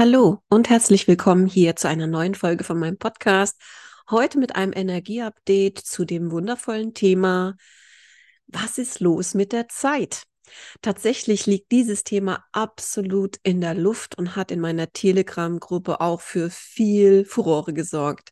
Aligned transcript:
Hallo 0.00 0.44
und 0.48 0.70
herzlich 0.70 1.08
willkommen 1.08 1.48
hier 1.48 1.74
zu 1.74 1.88
einer 1.88 2.06
neuen 2.06 2.36
Folge 2.36 2.62
von 2.62 2.78
meinem 2.78 2.98
Podcast. 2.98 3.60
Heute 4.08 4.38
mit 4.38 4.54
einem 4.54 4.72
Energieupdate 4.72 5.76
zu 5.76 6.04
dem 6.04 6.30
wundervollen 6.30 6.94
Thema, 6.94 7.56
was 8.46 8.78
ist 8.78 9.00
los 9.00 9.34
mit 9.34 9.50
der 9.50 9.66
Zeit? 9.68 10.22
Tatsächlich 10.82 11.46
liegt 11.46 11.72
dieses 11.72 12.04
Thema 12.04 12.44
absolut 12.52 13.38
in 13.42 13.60
der 13.60 13.74
Luft 13.74 14.16
und 14.16 14.36
hat 14.36 14.52
in 14.52 14.60
meiner 14.60 14.92
Telegram-Gruppe 14.92 16.00
auch 16.00 16.20
für 16.20 16.48
viel 16.48 17.24
Furore 17.24 17.72
gesorgt. 17.74 18.28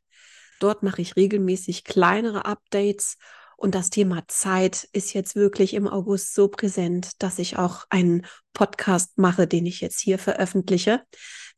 Dort 0.61 0.85
mache 0.85 1.03
ich 1.03 1.17
regelmäßig 1.17 1.83
kleinere 1.83 2.45
Updates 2.45 3.17
und 3.57 3.75
das 3.75 3.91
Thema 3.91 4.23
Zeit 4.29 4.88
ist 4.93 5.14
jetzt 5.14 5.34
wirklich 5.34 5.73
im 5.75 5.88
August 5.88 6.34
so 6.34 6.48
präsent, 6.48 7.23
dass 7.23 7.38
ich 7.38 7.56
auch 7.56 7.86
einen 7.88 8.27
Podcast 8.52 9.16
mache, 9.18 9.46
den 9.46 9.64
ich 9.64 9.80
jetzt 9.80 10.00
hier 10.00 10.18
veröffentliche. 10.18 11.02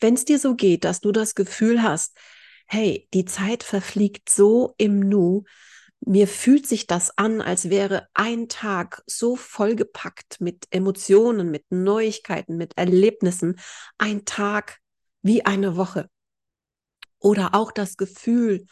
Wenn 0.01 0.15
es 0.15 0.24
dir 0.24 0.38
so 0.38 0.55
geht, 0.55 0.84
dass 0.84 1.01
du 1.01 1.11
das 1.11 1.34
Gefühl 1.34 1.83
hast, 1.83 2.16
hey, 2.66 3.09
die 3.15 3.24
Zeit 3.24 3.65
verfliegt 3.65 4.30
so 4.30 4.74
im 4.79 5.01
Nu, 5.01 5.43
mir 6.01 6.29
fühlt 6.29 6.69
sich 6.69 6.87
das 6.87 7.19
an, 7.19 7.41
als 7.41 7.71
wäre 7.71 8.07
ein 8.15 8.49
Tag 8.49 9.02
so 9.07 9.35
vollgepackt 9.35 10.41
mit 10.41 10.66
Emotionen, 10.71 11.51
mit 11.51 11.65
Neuigkeiten, 11.71 12.57
mit 12.57 12.79
Erlebnissen, 12.79 13.59
ein 13.99 14.24
Tag 14.24 14.79
wie 15.23 15.45
eine 15.45 15.77
Woche. 15.77 16.09
Oder 17.19 17.57
auch 17.57 17.73
das 17.73 17.96
Gefühl, 17.96 18.66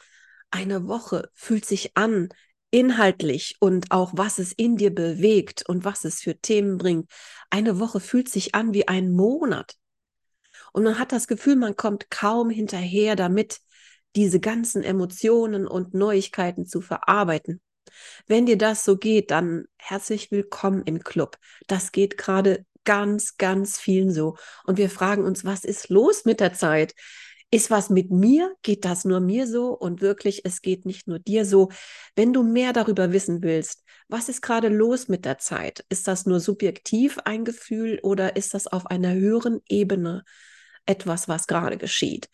eine 0.53 0.87
Woche 0.87 1.29
fühlt 1.35 1.65
sich 1.65 1.97
an 1.97 2.29
inhaltlich 2.77 3.57
und 3.59 3.91
auch 3.91 4.13
was 4.17 4.39
es 4.39 4.53
in 4.53 4.77
dir 4.77 4.95
bewegt 4.95 5.67
und 5.67 5.87
was 5.87 6.05
es 6.05 6.21
für 6.21 6.39
Themen 6.39 6.77
bringt. 6.77 7.11
Eine 7.49 7.81
Woche 7.81 8.01
fühlt 8.01 8.29
sich 8.29 8.55
an 8.55 8.75
wie 8.75 8.87
ein 8.87 9.13
Monat. 9.13 9.77
Und 10.75 10.85
man 10.85 10.99
hat 10.99 11.11
das 11.11 11.27
Gefühl, 11.27 11.57
man 11.57 11.75
kommt 11.75 12.11
kaum 12.11 12.51
hinterher 12.51 13.17
damit, 13.17 13.61
diese 14.15 14.41
ganzen 14.41 14.83
Emotionen 14.83 15.67
und 15.67 15.95
Neuigkeiten 15.95 16.67
zu 16.67 16.83
verarbeiten. 16.83 17.63
Wenn 18.27 18.45
dir 18.45 18.59
das 18.59 18.85
so 18.85 18.99
geht, 18.99 19.31
dann 19.31 19.65
herzlich 19.79 20.31
willkommen 20.31 20.83
im 20.83 21.03
Club. 21.03 21.39
Das 21.69 21.93
geht 21.93 22.19
gerade 22.19 22.67
ganz, 22.85 23.39
ganz 23.39 23.79
vielen 23.79 24.13
so. 24.13 24.37
Und 24.65 24.77
wir 24.77 24.91
fragen 24.91 25.25
uns, 25.25 25.47
was 25.47 25.65
ist 25.65 25.89
los 25.89 26.27
mit 26.27 26.41
der 26.41 26.53
Zeit? 26.53 26.95
Ist 27.53 27.71
was 27.71 27.91
mit 27.91 28.11
mir? 28.11 28.55
Geht 28.63 28.85
das 28.85 29.05
nur 29.05 29.21
mir 29.21 29.47
so? 29.47 29.69
Und 29.69 30.01
wirklich, 30.01 30.45
es 30.45 30.63
geht 30.63 30.85
nicht 30.85 31.07
nur 31.07 31.21
dir 31.21 31.45
so. 31.45 31.71
Wenn 32.17 32.33
du 32.33 32.43
mehr 32.43 32.73
darüber 32.73 33.13
wissen 33.13 33.43
willst, 33.43 33.85
was 34.09 34.29
ist 34.29 34.43
gerade 34.43 34.69
los 34.69 35.09
mit 35.09 35.25
der 35.25 35.39
Zeit? 35.39 35.85
Ist 35.89 36.09
das 36.09 36.27
nur 36.27 36.41
subjektiv 36.41 37.19
ein 37.25 37.45
Gefühl 37.45 38.01
oder 38.03 38.37
ist 38.37 38.55
das 38.55 38.67
auf 38.67 38.87
einer 38.87 39.15
höheren 39.15 39.61
Ebene 39.69 40.25
etwas, 40.87 41.29
was 41.29 41.47
gerade 41.47 41.77
geschieht? 41.77 42.29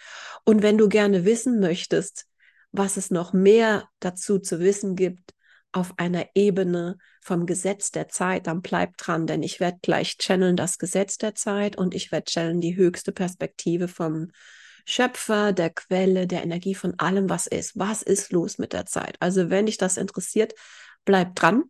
Und 0.45 0.63
wenn 0.63 0.79
du 0.79 0.89
gerne 0.89 1.25
wissen 1.25 1.61
möchtest, 1.61 2.27
was 2.73 2.97
es 2.97 3.11
noch 3.11 3.35
mehr 3.35 3.89
dazu 4.01 4.39
zu 4.39 4.61
wissen 4.61 4.97
gibt, 4.97 5.35
auf 5.73 5.95
einer 5.99 6.27
Ebene 6.35 6.99
vom 7.21 7.47
Gesetz 7.47 7.91
der 7.91 8.09
Zeit, 8.09 8.47
dann 8.47 8.63
bleib 8.63 8.97
dran, 8.99 9.27
denn 9.27 9.43
ich 9.43 9.61
werde 9.61 9.79
gleich 9.83 10.19
channeln 10.19 10.57
das 10.57 10.79
Gesetz 10.79 11.17
der 11.17 11.35
Zeit 11.35 11.77
und 11.77 11.95
ich 11.95 12.13
werde 12.13 12.31
channeln 12.31 12.61
die 12.61 12.77
höchste 12.77 13.13
Perspektive 13.13 13.89
vom 13.89 14.31
Schöpfer, 14.85 15.53
der 15.53 15.71
Quelle, 15.71 16.27
der 16.27 16.43
Energie 16.43 16.75
von 16.75 16.99
allem, 16.99 17.29
was 17.29 17.47
ist. 17.47 17.79
Was 17.79 18.03
ist 18.03 18.33
los 18.33 18.59
mit 18.59 18.73
der 18.73 18.87
Zeit? 18.87 19.17
Also 19.21 19.51
wenn 19.51 19.67
dich 19.67 19.79
das 19.79 19.97
interessiert, 19.97 20.55
bleib 21.05 21.35
dran. 21.35 21.65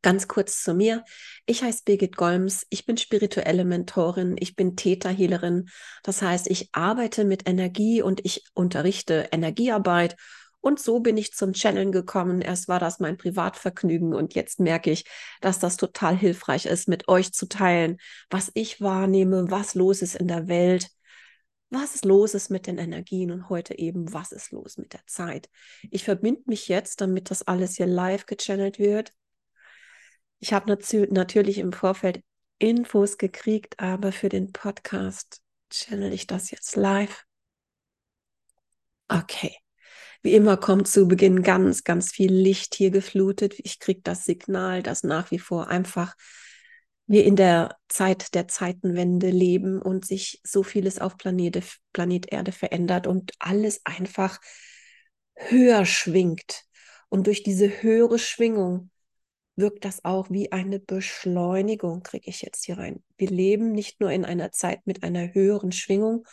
Ganz 0.00 0.28
kurz 0.28 0.62
zu 0.62 0.74
mir. 0.74 1.04
Ich 1.44 1.62
heiße 1.62 1.82
Birgit 1.84 2.16
Golms. 2.16 2.66
Ich 2.70 2.86
bin 2.86 2.96
spirituelle 2.96 3.64
Mentorin. 3.64 4.36
Ich 4.38 4.54
bin 4.54 4.76
Täterhealerin. 4.76 5.68
Das 6.04 6.22
heißt, 6.22 6.48
ich 6.48 6.68
arbeite 6.72 7.24
mit 7.24 7.48
Energie 7.48 8.00
und 8.00 8.24
ich 8.24 8.44
unterrichte 8.54 9.28
Energiearbeit. 9.32 10.16
Und 10.60 10.80
so 10.80 11.00
bin 11.00 11.16
ich 11.16 11.32
zum 11.32 11.52
Channeln 11.52 11.92
gekommen. 11.92 12.42
Erst 12.42 12.68
war 12.68 12.78
das 12.78 13.00
mein 13.00 13.16
Privatvergnügen 13.16 14.14
und 14.14 14.34
jetzt 14.34 14.60
merke 14.60 14.90
ich, 14.90 15.04
dass 15.40 15.58
das 15.58 15.76
total 15.76 16.16
hilfreich 16.16 16.66
ist, 16.66 16.88
mit 16.88 17.08
euch 17.08 17.32
zu 17.32 17.48
teilen, 17.48 17.98
was 18.30 18.50
ich 18.54 18.80
wahrnehme, 18.80 19.50
was 19.50 19.74
los 19.74 20.02
ist 20.02 20.16
in 20.16 20.28
der 20.28 20.48
Welt, 20.48 20.88
was 21.70 22.04
los 22.04 22.34
ist 22.34 22.50
mit 22.50 22.66
den 22.66 22.78
Energien 22.78 23.30
und 23.30 23.48
heute 23.48 23.78
eben, 23.78 24.12
was 24.12 24.32
ist 24.32 24.52
los 24.52 24.78
mit 24.78 24.92
der 24.92 25.06
Zeit. 25.06 25.50
Ich 25.90 26.04
verbinde 26.04 26.42
mich 26.46 26.68
jetzt, 26.68 27.00
damit 27.00 27.30
das 27.30 27.42
alles 27.42 27.76
hier 27.76 27.86
live 27.86 28.26
gechannelt 28.26 28.78
wird. 28.78 29.12
Ich 30.40 30.52
habe 30.52 30.70
natürlich 31.10 31.58
im 31.58 31.72
Vorfeld 31.72 32.22
Infos 32.58 33.18
gekriegt, 33.18 33.78
aber 33.80 34.12
für 34.12 34.28
den 34.28 34.52
Podcast 34.52 35.42
channel 35.70 36.12
ich 36.12 36.26
das 36.26 36.50
jetzt 36.50 36.76
live. 36.76 37.24
Okay. 39.08 39.54
Wie 40.22 40.34
immer 40.34 40.56
kommt 40.56 40.88
zu 40.88 41.06
Beginn 41.06 41.42
ganz, 41.42 41.84
ganz 41.84 42.10
viel 42.10 42.32
Licht 42.32 42.74
hier 42.74 42.90
geflutet. 42.90 43.54
Ich 43.58 43.78
kriege 43.78 44.00
das 44.02 44.24
Signal, 44.24 44.82
dass 44.82 45.04
nach 45.04 45.30
wie 45.30 45.38
vor 45.38 45.68
einfach 45.68 46.16
wir 47.08 47.24
in 47.24 47.36
der 47.36 47.76
Zeit 47.88 48.34
der 48.34 48.48
Zeitenwende 48.48 49.30
leben 49.30 49.80
und 49.80 50.04
sich 50.04 50.40
so 50.44 50.62
vieles 50.62 51.00
auf 51.00 51.16
Planete, 51.16 51.62
Planet 51.94 52.30
Erde 52.30 52.52
verändert 52.52 53.06
und 53.06 53.32
alles 53.38 53.80
einfach 53.84 54.38
höher 55.34 55.86
schwingt. 55.86 56.64
Und 57.08 57.26
durch 57.26 57.42
diese 57.42 57.82
höhere 57.82 58.18
Schwingung 58.18 58.90
wirkt 59.56 59.86
das 59.86 60.04
auch 60.04 60.28
wie 60.30 60.52
eine 60.52 60.78
Beschleunigung, 60.78 62.02
kriege 62.02 62.28
ich 62.28 62.42
jetzt 62.42 62.66
hier 62.66 62.76
rein. 62.76 63.02
Wir 63.16 63.30
leben 63.30 63.72
nicht 63.72 64.00
nur 64.00 64.10
in 64.10 64.26
einer 64.26 64.52
Zeit 64.52 64.86
mit 64.86 65.02
einer 65.02 65.32
höheren 65.32 65.72
Schwingung, 65.72 66.26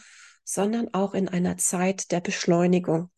sondern 0.44 0.94
auch 0.94 1.14
in 1.14 1.30
einer 1.30 1.56
Zeit 1.56 2.12
der 2.12 2.20
Beschleunigung. 2.20 3.10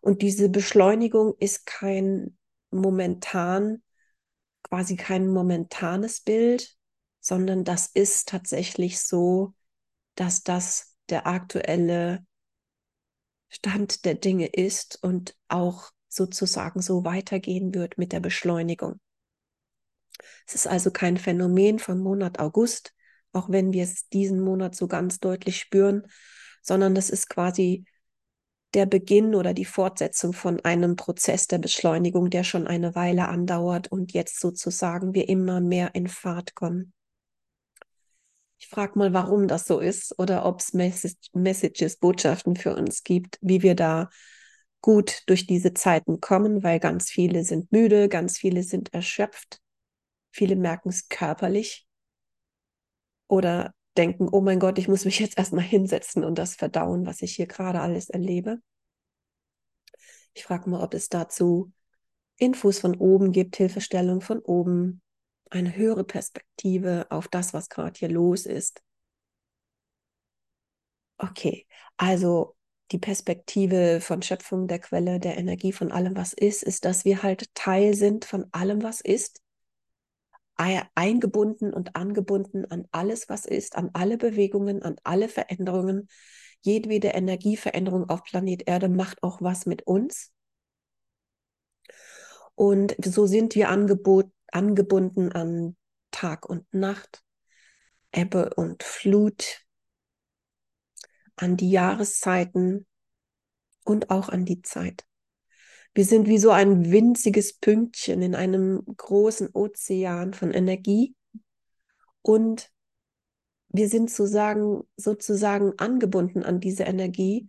Und 0.00 0.22
diese 0.22 0.48
Beschleunigung 0.48 1.34
ist 1.38 1.66
kein 1.66 2.38
momentan, 2.70 3.82
quasi 4.62 4.96
kein 4.96 5.28
momentanes 5.28 6.20
Bild, 6.22 6.77
sondern 7.28 7.62
das 7.62 7.88
ist 7.88 8.30
tatsächlich 8.30 9.00
so, 9.00 9.52
dass 10.14 10.44
das 10.44 10.96
der 11.10 11.26
aktuelle 11.26 12.24
Stand 13.50 14.06
der 14.06 14.14
Dinge 14.14 14.46
ist 14.46 14.98
und 15.02 15.36
auch 15.46 15.90
sozusagen 16.08 16.80
so 16.80 17.04
weitergehen 17.04 17.74
wird 17.74 17.98
mit 17.98 18.12
der 18.12 18.20
Beschleunigung. 18.20 18.98
Es 20.46 20.54
ist 20.54 20.66
also 20.66 20.90
kein 20.90 21.18
Phänomen 21.18 21.78
vom 21.78 21.98
Monat 21.98 22.38
August, 22.38 22.94
auch 23.32 23.50
wenn 23.50 23.74
wir 23.74 23.84
es 23.84 24.08
diesen 24.08 24.40
Monat 24.40 24.74
so 24.74 24.88
ganz 24.88 25.20
deutlich 25.20 25.58
spüren, 25.58 26.06
sondern 26.62 26.94
das 26.94 27.10
ist 27.10 27.28
quasi 27.28 27.84
der 28.72 28.86
Beginn 28.86 29.34
oder 29.34 29.52
die 29.52 29.66
Fortsetzung 29.66 30.32
von 30.32 30.60
einem 30.60 30.96
Prozess 30.96 31.46
der 31.46 31.58
Beschleunigung, 31.58 32.30
der 32.30 32.42
schon 32.42 32.66
eine 32.66 32.94
Weile 32.94 33.28
andauert 33.28 33.92
und 33.92 34.14
jetzt 34.14 34.40
sozusagen 34.40 35.12
wir 35.12 35.28
immer 35.28 35.60
mehr 35.60 35.94
in 35.94 36.08
Fahrt 36.08 36.54
kommen. 36.54 36.94
Ich 38.58 38.68
frage 38.68 38.98
mal, 38.98 39.12
warum 39.12 39.46
das 39.46 39.66
so 39.66 39.78
ist 39.78 40.18
oder 40.18 40.44
ob 40.44 40.60
es 40.60 40.72
Messages, 40.72 41.96
Botschaften 41.96 42.56
für 42.56 42.74
uns 42.74 43.04
gibt, 43.04 43.38
wie 43.40 43.62
wir 43.62 43.74
da 43.74 44.10
gut 44.80 45.22
durch 45.26 45.46
diese 45.46 45.74
Zeiten 45.74 46.20
kommen, 46.20 46.62
weil 46.62 46.80
ganz 46.80 47.10
viele 47.10 47.44
sind 47.44 47.70
müde, 47.72 48.08
ganz 48.08 48.36
viele 48.38 48.62
sind 48.62 48.92
erschöpft, 48.92 49.60
viele 50.30 50.56
merken 50.56 50.88
es 50.88 51.08
körperlich 51.08 51.86
oder 53.28 53.74
denken, 53.96 54.28
oh 54.30 54.40
mein 54.40 54.60
Gott, 54.60 54.78
ich 54.78 54.88
muss 54.88 55.04
mich 55.04 55.18
jetzt 55.18 55.38
erstmal 55.38 55.64
hinsetzen 55.64 56.24
und 56.24 56.38
das 56.38 56.54
verdauen, 56.54 57.06
was 57.06 57.22
ich 57.22 57.34
hier 57.34 57.46
gerade 57.46 57.80
alles 57.80 58.10
erlebe. 58.10 58.60
Ich 60.34 60.44
frage 60.44 60.70
mal, 60.70 60.82
ob 60.82 60.94
es 60.94 61.08
dazu 61.08 61.72
Infos 62.36 62.78
von 62.78 62.96
oben 62.96 63.32
gibt, 63.32 63.56
Hilfestellung 63.56 64.20
von 64.20 64.38
oben, 64.38 65.02
eine 65.50 65.76
höhere 65.76 66.04
Perspektive 66.04 67.06
auf 67.10 67.28
das, 67.28 67.54
was 67.54 67.68
gerade 67.68 67.98
hier 67.98 68.08
los 68.08 68.46
ist. 68.46 68.82
Okay, 71.18 71.66
also 71.96 72.56
die 72.92 72.98
Perspektive 72.98 74.00
von 74.00 74.22
Schöpfung 74.22 74.66
der 74.68 74.78
Quelle, 74.78 75.20
der 75.20 75.36
Energie 75.36 75.72
von 75.72 75.92
allem, 75.92 76.16
was 76.16 76.32
ist, 76.32 76.62
ist, 76.62 76.84
dass 76.84 77.04
wir 77.04 77.22
halt 77.22 77.54
Teil 77.54 77.94
sind 77.94 78.24
von 78.24 78.46
allem, 78.52 78.82
was 78.82 79.00
ist, 79.00 79.42
eingebunden 80.94 81.72
und 81.72 81.94
angebunden 81.94 82.64
an 82.64 82.86
alles, 82.90 83.28
was 83.28 83.46
ist, 83.46 83.76
an 83.76 83.90
alle 83.92 84.18
Bewegungen, 84.18 84.82
an 84.82 84.96
alle 85.04 85.28
Veränderungen. 85.28 86.08
Jedwede 86.62 87.08
Energieveränderung 87.08 88.08
auf 88.08 88.24
Planet 88.24 88.66
Erde 88.66 88.88
macht 88.88 89.22
auch 89.22 89.40
was 89.40 89.66
mit 89.66 89.82
uns. 89.86 90.32
Und 92.56 92.96
so 93.04 93.26
sind 93.26 93.54
wir 93.54 93.68
angeboten 93.68 94.32
angebunden 94.52 95.32
an 95.32 95.76
Tag 96.10 96.48
und 96.48 96.72
Nacht, 96.72 97.22
Ebbe 98.12 98.54
und 98.54 98.82
Flut, 98.82 99.64
an 101.36 101.56
die 101.56 101.70
Jahreszeiten 101.70 102.86
und 103.84 104.10
auch 104.10 104.28
an 104.28 104.44
die 104.44 104.62
Zeit. 104.62 105.04
Wir 105.94 106.04
sind 106.04 106.28
wie 106.28 106.38
so 106.38 106.50
ein 106.50 106.90
winziges 106.90 107.54
Pünktchen 107.54 108.22
in 108.22 108.34
einem 108.34 108.84
großen 108.84 109.50
Ozean 109.52 110.34
von 110.34 110.52
Energie 110.52 111.14
und 112.22 112.70
wir 113.70 113.88
sind 113.88 114.10
sozusagen, 114.10 114.82
sozusagen 114.96 115.72
angebunden 115.78 116.42
an 116.42 116.60
diese 116.60 116.84
Energie. 116.84 117.48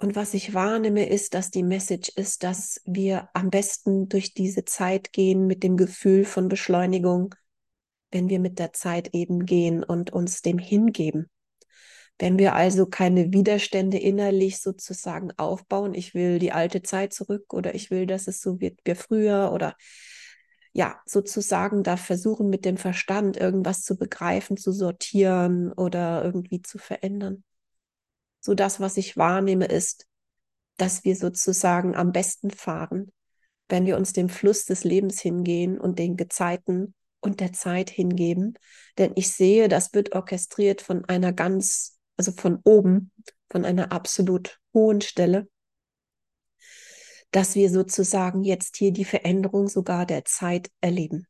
Und 0.00 0.14
was 0.14 0.32
ich 0.32 0.54
wahrnehme, 0.54 1.08
ist, 1.08 1.34
dass 1.34 1.50
die 1.50 1.64
Message 1.64 2.08
ist, 2.10 2.44
dass 2.44 2.80
wir 2.84 3.28
am 3.34 3.50
besten 3.50 4.08
durch 4.08 4.32
diese 4.32 4.64
Zeit 4.64 5.12
gehen 5.12 5.48
mit 5.48 5.64
dem 5.64 5.76
Gefühl 5.76 6.24
von 6.24 6.48
Beschleunigung, 6.48 7.34
wenn 8.12 8.28
wir 8.28 8.38
mit 8.38 8.60
der 8.60 8.72
Zeit 8.72 9.12
eben 9.12 9.44
gehen 9.44 9.82
und 9.82 10.12
uns 10.12 10.40
dem 10.40 10.58
hingeben. 10.58 11.28
Wenn 12.16 12.38
wir 12.38 12.54
also 12.54 12.86
keine 12.86 13.32
Widerstände 13.32 13.98
innerlich 13.98 14.60
sozusagen 14.60 15.32
aufbauen, 15.36 15.94
ich 15.94 16.14
will 16.14 16.38
die 16.38 16.52
alte 16.52 16.82
Zeit 16.82 17.12
zurück 17.12 17.52
oder 17.52 17.74
ich 17.74 17.90
will, 17.90 18.06
dass 18.06 18.28
es 18.28 18.40
so 18.40 18.60
wird 18.60 18.78
wie 18.84 18.94
früher 18.94 19.50
oder 19.52 19.74
ja, 20.72 21.00
sozusagen 21.06 21.82
da 21.82 21.96
versuchen 21.96 22.48
mit 22.48 22.64
dem 22.64 22.76
Verstand 22.76 23.36
irgendwas 23.36 23.82
zu 23.82 23.96
begreifen, 23.96 24.56
zu 24.56 24.70
sortieren 24.70 25.72
oder 25.72 26.24
irgendwie 26.24 26.62
zu 26.62 26.78
verändern. 26.78 27.42
So 28.40 28.54
das, 28.54 28.80
was 28.80 28.96
ich 28.96 29.16
wahrnehme, 29.16 29.66
ist, 29.66 30.06
dass 30.76 31.04
wir 31.04 31.16
sozusagen 31.16 31.94
am 31.94 32.12
besten 32.12 32.50
fahren, 32.50 33.12
wenn 33.68 33.86
wir 33.86 33.96
uns 33.96 34.12
dem 34.12 34.28
Fluss 34.28 34.64
des 34.64 34.84
Lebens 34.84 35.20
hingehen 35.20 35.78
und 35.78 35.98
den 35.98 36.16
Gezeiten 36.16 36.94
und 37.20 37.40
der 37.40 37.52
Zeit 37.52 37.90
hingeben. 37.90 38.54
Denn 38.96 39.12
ich 39.16 39.32
sehe, 39.32 39.68
das 39.68 39.92
wird 39.92 40.14
orchestriert 40.14 40.80
von 40.80 41.04
einer 41.04 41.32
ganz, 41.32 41.98
also 42.16 42.32
von 42.32 42.60
oben, 42.64 43.10
von 43.50 43.64
einer 43.64 43.92
absolut 43.92 44.60
hohen 44.72 45.00
Stelle 45.00 45.48
dass 47.30 47.54
wir 47.54 47.70
sozusagen 47.70 48.42
jetzt 48.42 48.76
hier 48.76 48.92
die 48.92 49.04
Veränderung 49.04 49.68
sogar 49.68 50.06
der 50.06 50.24
Zeit 50.24 50.70
erleben. 50.80 51.26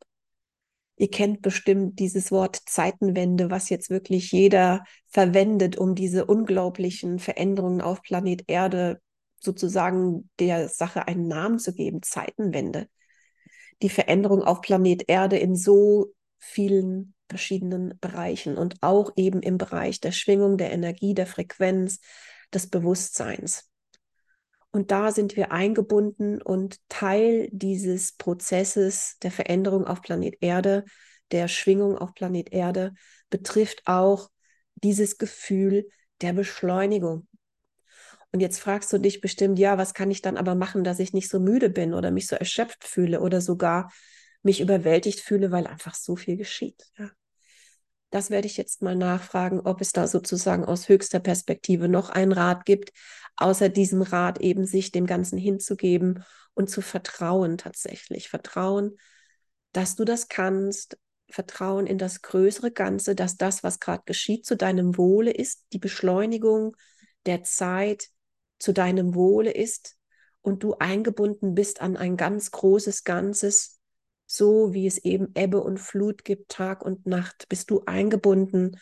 Ihr 0.98 1.10
kennt 1.10 1.42
bestimmt 1.42 2.00
dieses 2.00 2.32
Wort 2.32 2.56
Zeitenwende, 2.66 3.50
was 3.50 3.68
jetzt 3.68 3.88
wirklich 3.88 4.32
jeder 4.32 4.84
verwendet, 5.06 5.76
um 5.78 5.94
diese 5.94 6.26
unglaublichen 6.26 7.20
Veränderungen 7.20 7.80
auf 7.80 8.02
Planet 8.02 8.44
Erde 8.48 9.00
sozusagen 9.40 10.28
der 10.40 10.68
Sache 10.68 11.06
einen 11.06 11.28
Namen 11.28 11.60
zu 11.60 11.72
geben. 11.72 12.02
Zeitenwende. 12.02 12.88
Die 13.80 13.90
Veränderung 13.90 14.42
auf 14.42 14.60
Planet 14.60 15.04
Erde 15.08 15.38
in 15.38 15.54
so 15.54 16.12
vielen 16.38 17.14
verschiedenen 17.28 17.96
Bereichen 18.00 18.56
und 18.56 18.82
auch 18.82 19.12
eben 19.14 19.40
im 19.40 19.56
Bereich 19.56 20.00
der 20.00 20.12
Schwingung, 20.12 20.58
der 20.58 20.72
Energie, 20.72 21.14
der 21.14 21.26
Frequenz, 21.26 22.00
des 22.52 22.68
Bewusstseins. 22.68 23.70
Und 24.78 24.92
da 24.92 25.10
sind 25.10 25.34
wir 25.34 25.50
eingebunden 25.50 26.40
und 26.40 26.78
Teil 26.88 27.48
dieses 27.50 28.12
Prozesses 28.12 29.16
der 29.24 29.32
Veränderung 29.32 29.84
auf 29.84 30.02
Planet 30.02 30.36
Erde, 30.40 30.84
der 31.32 31.48
Schwingung 31.48 31.98
auf 31.98 32.14
Planet 32.14 32.52
Erde, 32.52 32.94
betrifft 33.28 33.82
auch 33.86 34.30
dieses 34.76 35.18
Gefühl 35.18 35.88
der 36.20 36.32
Beschleunigung. 36.32 37.26
Und 38.30 38.38
jetzt 38.38 38.60
fragst 38.60 38.92
du 38.92 38.98
dich 38.98 39.20
bestimmt, 39.20 39.58
ja, 39.58 39.78
was 39.78 39.94
kann 39.94 40.12
ich 40.12 40.22
dann 40.22 40.36
aber 40.36 40.54
machen, 40.54 40.84
dass 40.84 41.00
ich 41.00 41.12
nicht 41.12 41.28
so 41.28 41.40
müde 41.40 41.70
bin 41.70 41.92
oder 41.92 42.12
mich 42.12 42.28
so 42.28 42.36
erschöpft 42.36 42.84
fühle 42.84 43.20
oder 43.20 43.40
sogar 43.40 43.90
mich 44.44 44.60
überwältigt 44.60 45.18
fühle, 45.18 45.50
weil 45.50 45.66
einfach 45.66 45.96
so 45.96 46.14
viel 46.14 46.36
geschieht. 46.36 46.84
Ja. 46.96 47.10
Das 48.10 48.30
werde 48.30 48.46
ich 48.46 48.56
jetzt 48.56 48.80
mal 48.82 48.96
nachfragen, 48.96 49.60
ob 49.60 49.80
es 49.80 49.92
da 49.92 50.06
sozusagen 50.06 50.64
aus 50.64 50.88
höchster 50.88 51.20
Perspektive 51.20 51.88
noch 51.88 52.08
einen 52.08 52.32
Rat 52.32 52.64
gibt, 52.64 52.92
außer 53.36 53.68
diesem 53.68 54.02
Rat 54.02 54.40
eben 54.40 54.66
sich 54.66 54.90
dem 54.92 55.06
Ganzen 55.06 55.38
hinzugeben 55.38 56.24
und 56.54 56.70
zu 56.70 56.80
vertrauen 56.80 57.58
tatsächlich. 57.58 58.28
Vertrauen, 58.28 58.96
dass 59.72 59.94
du 59.94 60.04
das 60.04 60.28
kannst, 60.28 60.98
Vertrauen 61.30 61.86
in 61.86 61.98
das 61.98 62.22
größere 62.22 62.70
Ganze, 62.70 63.14
dass 63.14 63.36
das, 63.36 63.62
was 63.62 63.80
gerade 63.80 64.02
geschieht, 64.06 64.46
zu 64.46 64.56
deinem 64.56 64.96
Wohle 64.96 65.30
ist, 65.30 65.66
die 65.74 65.78
Beschleunigung 65.78 66.74
der 67.26 67.42
Zeit 67.42 68.08
zu 68.58 68.72
deinem 68.72 69.14
Wohle 69.14 69.50
ist 69.50 69.96
und 70.40 70.62
du 70.62 70.74
eingebunden 70.74 71.54
bist 71.54 71.82
an 71.82 71.96
ein 71.96 72.16
ganz 72.16 72.50
großes 72.50 73.04
Ganzes, 73.04 73.77
so 74.30 74.74
wie 74.74 74.86
es 74.86 74.98
eben 74.98 75.32
Ebbe 75.34 75.62
und 75.62 75.78
Flut 75.78 76.22
gibt, 76.22 76.50
Tag 76.50 76.84
und 76.84 77.06
Nacht, 77.06 77.48
bist 77.48 77.70
du 77.70 77.82
eingebunden 77.86 78.78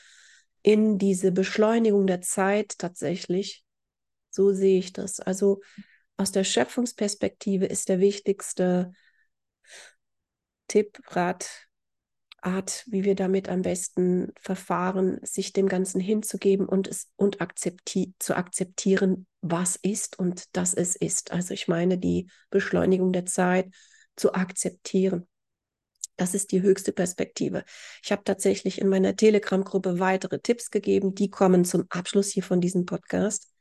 in 0.62 0.98
diese 0.98 1.30
Beschleunigung 1.30 2.08
der 2.08 2.20
Zeit 2.20 2.76
tatsächlich. 2.78 3.64
So 4.28 4.52
sehe 4.52 4.78
ich 4.80 4.92
das. 4.92 5.20
Also 5.20 5.60
aus 6.16 6.32
der 6.32 6.42
Schöpfungsperspektive 6.42 7.64
ist 7.64 7.88
der 7.88 8.00
wichtigste 8.00 8.90
Tipp, 10.66 10.98
Rat, 11.10 11.48
Art, 12.40 12.84
wie 12.88 13.04
wir 13.04 13.14
damit 13.14 13.48
am 13.48 13.62
besten 13.62 14.32
verfahren, 14.40 15.20
sich 15.22 15.52
dem 15.52 15.68
Ganzen 15.68 16.00
hinzugeben 16.00 16.66
und 16.66 16.88
es 16.88 17.08
und 17.14 17.40
akzepti 17.40 18.14
zu 18.18 18.36
akzeptieren, 18.36 19.28
was 19.42 19.76
ist 19.76 20.18
und 20.18 20.56
dass 20.56 20.74
es 20.74 20.96
ist. 20.96 21.30
Also 21.30 21.54
ich 21.54 21.68
meine 21.68 21.98
die 21.98 22.28
Beschleunigung 22.50 23.12
der 23.12 23.26
Zeit 23.26 23.72
zu 24.16 24.34
akzeptieren. 24.34 25.28
Das 26.16 26.34
ist 26.34 26.52
die 26.52 26.62
höchste 26.62 26.92
Perspektive. 26.92 27.64
Ich 28.02 28.10
habe 28.12 28.24
tatsächlich 28.24 28.80
in 28.80 28.88
meiner 28.88 29.16
Telegram-Gruppe 29.16 29.98
weitere 29.98 30.38
Tipps 30.38 30.70
gegeben, 30.70 31.14
die 31.14 31.30
kommen 31.30 31.64
zum 31.64 31.84
Abschluss 31.90 32.28
hier 32.28 32.42
von 32.42 32.60
diesem 32.60 32.86
Podcast. 32.86 33.52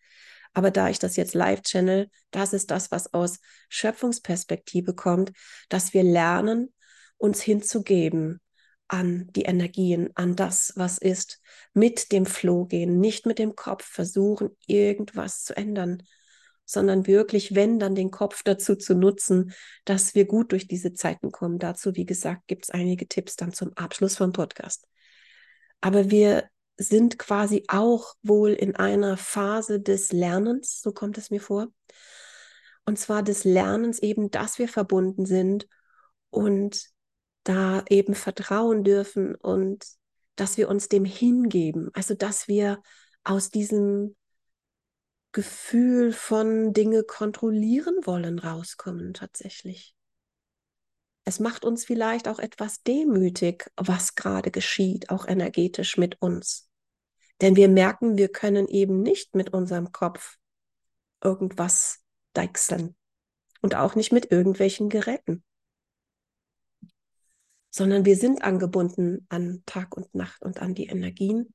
Aber 0.54 0.72
da 0.72 0.90
ich 0.90 1.00
das 1.00 1.18
jetzt 1.18 1.34
live 1.34 1.62
channel, 1.64 2.10
das 2.32 2.54
ist 2.54 2.72
das, 2.72 2.90
was 2.90 3.14
aus 3.14 3.40
Schöpfungsperspektive 3.68 4.96
kommt, 4.96 5.34
dass 5.68 5.94
wir 5.94 6.04
lernen, 6.04 6.74
uns 7.18 7.42
hinzugeben 7.42 8.40
an 8.88 9.28
die 9.36 9.44
Energien, 9.44 10.12
an 10.16 10.36
das, 10.36 10.72
was 10.76 10.98
ist, 10.98 11.42
mit 11.74 12.12
dem 12.12 12.26
Flow 12.26 12.66
gehen, 12.66 13.00
nicht 13.00 13.26
mit 13.26 13.40
dem 13.40 13.56
Kopf 13.56 13.84
versuchen, 13.84 14.56
irgendwas 14.66 15.44
zu 15.44 15.58
ändern, 15.58 16.04
sondern 16.66 17.08
wirklich, 17.08 17.56
wenn, 17.56 17.80
dann 17.80 17.96
den 17.96 18.12
Kopf 18.12 18.44
dazu 18.44 18.76
zu 18.76 18.96
nutzen, 18.96 19.54
dass 19.86 20.16
wir 20.16 20.26
gut 20.26 20.52
durch 20.52 20.68
diese 20.68 20.94
Zeiten 20.94 21.32
kommen. 21.32 21.60
Dazu, 21.60 21.96
wie 21.96 22.06
gesagt, 22.06 22.48
gibt 22.48 22.66
es 22.66 22.70
einige 22.72 23.08
Tipps 23.08 23.36
dann 23.36 23.54
zum 23.54 23.74
Abschluss 23.74 24.18
vom 24.18 24.32
Podcast. 24.32 24.88
Aber 25.82 26.10
wir 26.10 26.50
sind 26.78 27.20
quasi 27.20 27.64
auch 27.68 28.16
wohl 28.22 28.52
in 28.52 28.76
einer 28.76 29.18
Phase 29.18 29.80
des 29.80 30.12
Lernens, 30.12 30.82
so 30.82 30.92
kommt 30.92 31.18
es 31.18 31.30
mir 31.30 31.40
vor. 31.40 31.68
Und 32.86 33.00
zwar 33.00 33.24
des 33.24 33.44
Lernens 33.44 34.00
eben, 34.00 34.30
dass 34.30 34.60
wir 34.60 34.68
verbunden 34.68 35.26
sind 35.26 35.68
und 36.30 36.90
da 37.44 37.84
eben 37.90 38.16
vertrauen 38.16 38.84
dürfen 38.84 39.36
und 39.36 39.86
dass 40.36 40.58
wir 40.58 40.70
uns 40.70 40.90
dem 40.90 41.06
hingeben. 41.06 41.90
Also, 41.94 42.14
dass 42.14 42.48
wir 42.48 42.82
aus 43.24 43.50
diesem 43.50 44.16
Gefühl 45.36 46.14
von 46.14 46.72
Dinge 46.72 47.04
kontrollieren 47.04 48.06
wollen 48.06 48.40
rauskommen 48.40 49.14
tatsächlich. 49.14 49.94
Es 51.26 51.42
macht 51.42 51.66
uns 51.66 51.84
vielleicht 51.84 52.30
auch 52.30 52.40
etwas 52.40 52.84
demütig, 52.84 53.70
was 53.76 54.16
gerade 54.16 54.50
geschieht, 54.50 55.10
auch 55.10 55.28
energetisch 55.28 55.98
mit 55.98 56.22
uns. 56.22 56.70
Denn 57.42 57.58
wir 57.58 57.68
merken, 57.68 58.18
wir 58.18 58.30
können 58.30 58.70
eben 58.70 59.02
nicht 59.02 59.36
mit 59.36 59.52
unserem 59.52 59.92
Kopf 59.92 60.38
irgendwas 61.22 62.00
deichseln 62.32 62.96
und 63.62 63.76
auch 63.76 63.96
nicht 63.96 64.14
mit 64.14 64.32
irgendwelchen 64.32 64.88
Geräten, 64.88 65.44
sondern 67.72 68.06
wir 68.06 68.16
sind 68.16 68.42
angebunden 68.42 69.26
an 69.28 69.64
Tag 69.66 69.98
und 69.98 70.16
Nacht 70.16 70.42
und 70.44 70.62
an 70.62 70.76
die 70.76 70.86
Energien 70.86 71.54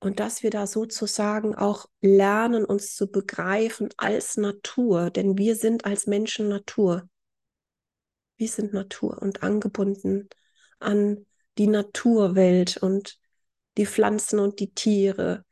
und 0.00 0.20
dass 0.20 0.42
wir 0.42 0.50
da 0.50 0.66
sozusagen 0.66 1.54
auch 1.54 1.86
lernen, 2.00 2.64
uns 2.64 2.94
zu 2.94 3.10
begreifen 3.10 3.88
als 3.96 4.36
Natur, 4.36 5.10
denn 5.10 5.36
wir 5.36 5.56
sind 5.56 5.84
als 5.84 6.06
Menschen 6.06 6.48
Natur. 6.48 7.08
Wir 8.36 8.48
sind 8.48 8.72
Natur 8.72 9.20
und 9.20 9.42
angebunden 9.42 10.28
an 10.78 11.26
die 11.58 11.66
Naturwelt 11.66 12.76
und 12.76 13.18
die 13.76 13.86
Pflanzen 13.86 14.38
und 14.38 14.60
die 14.60 14.72
Tiere, 14.72 15.44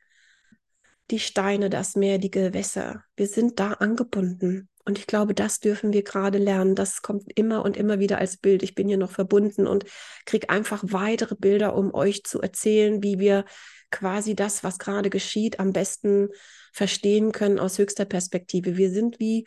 die 1.11 1.19
Steine, 1.19 1.69
das 1.69 1.95
Meer, 1.95 2.17
die 2.17 2.31
Gewässer. 2.31 3.03
Wir 3.15 3.27
sind 3.27 3.59
da 3.59 3.73
angebunden. 3.73 4.69
Und 4.87 4.97
ich 4.97 5.05
glaube, 5.05 5.33
das 5.33 5.59
dürfen 5.59 5.91
wir 5.91 6.01
gerade 6.01 6.37
lernen. 6.37 6.73
Das 6.73 7.01
kommt 7.01 7.29
immer 7.35 7.65
und 7.65 7.75
immer 7.75 7.99
wieder 7.99 8.19
als 8.19 8.37
Bild. 8.37 8.63
Ich 8.63 8.73
bin 8.73 8.87
hier 8.87 8.95
noch 8.95 9.11
verbunden 9.11 9.67
und 9.67 9.83
kriege 10.25 10.49
einfach 10.49 10.81
weitere 10.87 11.35
Bilder, 11.35 11.75
um 11.75 11.93
euch 11.93 12.23
zu 12.23 12.41
erzählen, 12.41 13.03
wie 13.03 13.19
wir 13.19 13.43
quasi 13.91 14.33
das, 14.33 14.63
was 14.63 14.79
gerade 14.79 15.09
geschieht, 15.09 15.59
am 15.59 15.73
besten 15.73 16.29
verstehen 16.71 17.33
können 17.33 17.59
aus 17.59 17.77
höchster 17.77 18.05
Perspektive. 18.05 18.77
Wir 18.77 18.89
sind 18.89 19.19
wie 19.19 19.45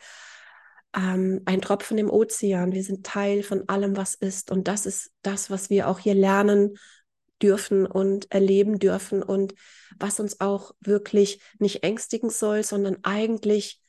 ähm, 0.95 1.41
ein 1.45 1.59
Tropfen 1.59 1.97
im 1.97 2.11
Ozean. 2.11 2.71
Wir 2.71 2.83
sind 2.83 3.03
Teil 3.03 3.41
von 3.41 3.67
allem, 3.67 3.97
was 3.97 4.13
ist. 4.13 4.51
Und 4.51 4.67
das 4.67 4.85
ist 4.85 5.09
das, 5.23 5.49
was 5.49 5.71
wir 5.71 5.87
auch 5.87 5.97
hier 5.97 6.13
lernen 6.13 6.77
dürfen 7.41 7.87
und 7.87 8.31
erleben 8.31 8.77
dürfen 8.77 9.23
und 9.23 9.55
was 9.97 10.19
uns 10.19 10.39
auch 10.39 10.75
wirklich 10.81 11.41
nicht 11.57 11.81
ängstigen 11.81 12.29
soll, 12.29 12.63
sondern 12.63 12.97
eigentlich, 13.01 13.80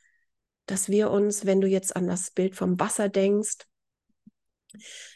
dass 0.67 0.89
wir 0.89 1.11
uns, 1.11 1.47
wenn 1.47 1.61
du 1.61 1.69
jetzt 1.69 1.97
an 1.97 2.07
das 2.07 2.31
Bild 2.31 2.55
vom 2.57 2.79
Wasser 2.79 3.09
denkst, 3.09 3.67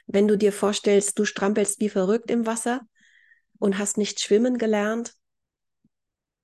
wenn 0.07 0.29
du 0.29 0.37
dir 0.37 0.53
vorstellst, 0.53 1.19
du 1.19 1.25
strampelst 1.25 1.81
wie 1.81 1.89
verrückt 1.89 2.31
im 2.31 2.47
Wasser 2.47 2.81
und 3.59 3.79
hast 3.79 3.97
nicht 3.97 4.21
schwimmen 4.21 4.59
gelernt, 4.59 5.15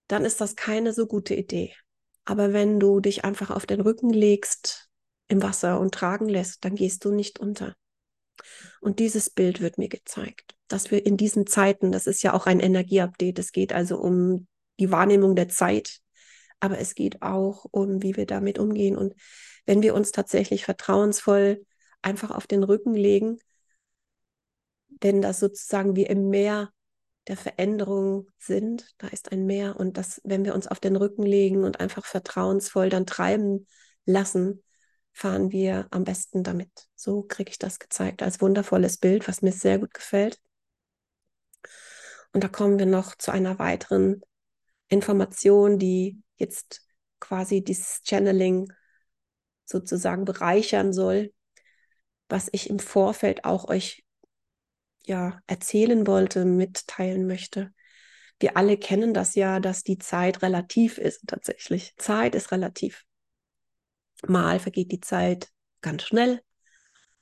dann 0.08 0.24
ist 0.24 0.40
das 0.40 0.56
keine 0.56 0.92
so 0.92 1.06
gute 1.06 1.34
Idee. 1.34 1.74
Aber 2.24 2.52
wenn 2.52 2.78
du 2.78 3.00
dich 3.00 3.24
einfach 3.24 3.50
auf 3.50 3.66
den 3.66 3.80
Rücken 3.80 4.10
legst 4.10 4.88
im 5.28 5.42
Wasser 5.42 5.80
und 5.80 5.94
tragen 5.94 6.28
lässt, 6.28 6.64
dann 6.64 6.74
gehst 6.74 7.04
du 7.04 7.12
nicht 7.12 7.38
unter. 7.38 7.74
Und 8.80 8.98
dieses 8.98 9.30
Bild 9.30 9.60
wird 9.60 9.78
mir 9.78 9.88
gezeigt, 9.88 10.54
dass 10.68 10.90
wir 10.90 11.04
in 11.04 11.16
diesen 11.16 11.46
Zeiten, 11.46 11.92
das 11.92 12.06
ist 12.06 12.22
ja 12.22 12.32
auch 12.32 12.46
ein 12.46 12.60
Energieupdate, 12.60 13.38
es 13.38 13.52
geht 13.52 13.72
also 13.72 13.98
um 13.98 14.46
die 14.78 14.90
Wahrnehmung 14.90 15.36
der 15.36 15.48
Zeit, 15.48 16.01
aber 16.62 16.78
es 16.78 16.94
geht 16.94 17.22
auch 17.22 17.66
um, 17.72 18.02
wie 18.04 18.16
wir 18.16 18.24
damit 18.24 18.60
umgehen. 18.60 18.96
Und 18.96 19.14
wenn 19.66 19.82
wir 19.82 19.94
uns 19.96 20.12
tatsächlich 20.12 20.64
vertrauensvoll 20.64 21.66
einfach 22.02 22.30
auf 22.30 22.46
den 22.46 22.62
Rücken 22.62 22.94
legen, 22.94 23.38
wenn 25.00 25.20
das 25.20 25.40
sozusagen 25.40 25.96
wir 25.96 26.08
im 26.08 26.28
Meer 26.28 26.72
der 27.26 27.36
Veränderung 27.36 28.28
sind, 28.38 28.94
da 28.98 29.08
ist 29.08 29.32
ein 29.32 29.44
Meer 29.44 29.74
und 29.76 29.96
das, 29.96 30.20
wenn 30.22 30.44
wir 30.44 30.54
uns 30.54 30.68
auf 30.68 30.78
den 30.78 30.94
Rücken 30.94 31.24
legen 31.24 31.64
und 31.64 31.80
einfach 31.80 32.04
vertrauensvoll 32.04 32.90
dann 32.90 33.06
treiben 33.06 33.66
lassen, 34.04 34.62
fahren 35.12 35.50
wir 35.50 35.88
am 35.90 36.04
besten 36.04 36.44
damit. 36.44 36.70
So 36.94 37.24
kriege 37.24 37.50
ich 37.50 37.58
das 37.58 37.80
gezeigt 37.80 38.22
als 38.22 38.40
wundervolles 38.40 38.98
Bild, 38.98 39.26
was 39.26 39.42
mir 39.42 39.52
sehr 39.52 39.80
gut 39.80 39.94
gefällt. 39.94 40.40
Und 42.32 42.44
da 42.44 42.48
kommen 42.48 42.78
wir 42.78 42.86
noch 42.86 43.16
zu 43.16 43.32
einer 43.32 43.58
weiteren 43.58 44.22
Information, 44.88 45.80
die 45.80 46.22
jetzt 46.42 46.82
quasi 47.20 47.64
dieses 47.64 48.02
Channeling 48.04 48.70
sozusagen 49.64 50.24
bereichern 50.24 50.92
soll, 50.92 51.32
was 52.28 52.48
ich 52.52 52.68
im 52.68 52.78
Vorfeld 52.78 53.44
auch 53.44 53.68
euch 53.68 54.04
ja 55.04 55.40
erzählen 55.46 56.06
wollte, 56.06 56.44
mitteilen 56.44 57.26
möchte. 57.26 57.72
Wir 58.38 58.56
alle 58.56 58.76
kennen 58.76 59.14
das 59.14 59.34
ja, 59.34 59.60
dass 59.60 59.82
die 59.82 59.98
Zeit 59.98 60.42
relativ 60.42 60.98
ist 60.98 61.22
tatsächlich. 61.26 61.94
Zeit 61.96 62.34
ist 62.34 62.50
relativ. 62.52 63.04
Mal 64.26 64.58
vergeht 64.58 64.92
die 64.92 65.00
Zeit 65.00 65.48
ganz 65.80 66.02
schnell 66.02 66.40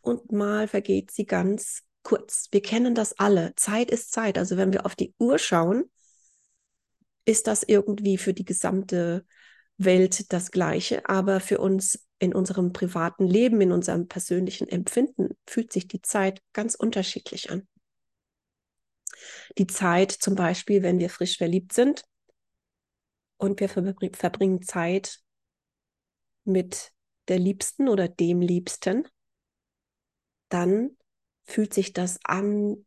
und 0.00 0.32
mal 0.32 0.68
vergeht 0.68 1.10
sie 1.10 1.26
ganz 1.26 1.82
kurz. 2.02 2.48
Wir 2.50 2.62
kennen 2.62 2.94
das 2.94 3.18
alle. 3.18 3.54
Zeit 3.56 3.90
ist 3.90 4.12
Zeit. 4.12 4.38
Also 4.38 4.56
wenn 4.56 4.72
wir 4.72 4.86
auf 4.86 4.96
die 4.96 5.14
Uhr 5.18 5.38
schauen, 5.38 5.84
ist 7.30 7.46
das 7.46 7.62
irgendwie 7.62 8.18
für 8.18 8.34
die 8.34 8.44
gesamte 8.44 9.24
Welt 9.78 10.32
das 10.32 10.50
Gleiche. 10.50 11.08
Aber 11.08 11.40
für 11.40 11.58
uns 11.58 12.06
in 12.18 12.34
unserem 12.34 12.72
privaten 12.72 13.26
Leben, 13.26 13.60
in 13.60 13.72
unserem 13.72 14.08
persönlichen 14.08 14.68
Empfinden 14.68 15.30
fühlt 15.46 15.72
sich 15.72 15.88
die 15.88 16.02
Zeit 16.02 16.42
ganz 16.52 16.74
unterschiedlich 16.74 17.50
an. 17.50 17.66
Die 19.58 19.66
Zeit 19.66 20.10
zum 20.10 20.34
Beispiel, 20.34 20.82
wenn 20.82 20.98
wir 20.98 21.08
frisch 21.08 21.38
verliebt 21.38 21.72
sind 21.72 22.04
und 23.36 23.60
wir 23.60 23.68
verbringen 23.68 24.62
Zeit 24.62 25.20
mit 26.44 26.92
der 27.28 27.38
Liebsten 27.38 27.88
oder 27.88 28.08
dem 28.08 28.40
Liebsten, 28.40 29.06
dann 30.48 30.96
fühlt 31.44 31.72
sich 31.72 31.92
das 31.92 32.18
an 32.24 32.84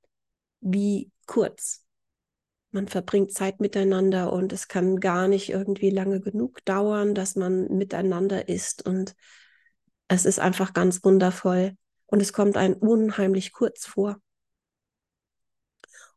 wie 0.60 1.12
kurz. 1.28 1.83
Man 2.74 2.88
verbringt 2.88 3.32
Zeit 3.32 3.60
miteinander 3.60 4.34
und 4.34 4.52
es 4.52 4.68
kann 4.68 5.00
gar 5.00 5.28
nicht 5.28 5.50
irgendwie 5.50 5.92
lange 5.92 6.20
genug 6.20 6.66
dauern, 6.66 7.14
dass 7.14 7.36
man 7.36 7.68
miteinander 7.68 8.50
ist 8.50 8.84
und 8.84 9.16
es 10.08 10.26
ist 10.26 10.40
einfach 10.40 10.74
ganz 10.74 11.04
wundervoll 11.04 11.78
und 12.08 12.20
es 12.20 12.34
kommt 12.34 12.58
einem 12.58 12.74
unheimlich 12.74 13.52
kurz 13.52 13.86
vor. 13.86 14.18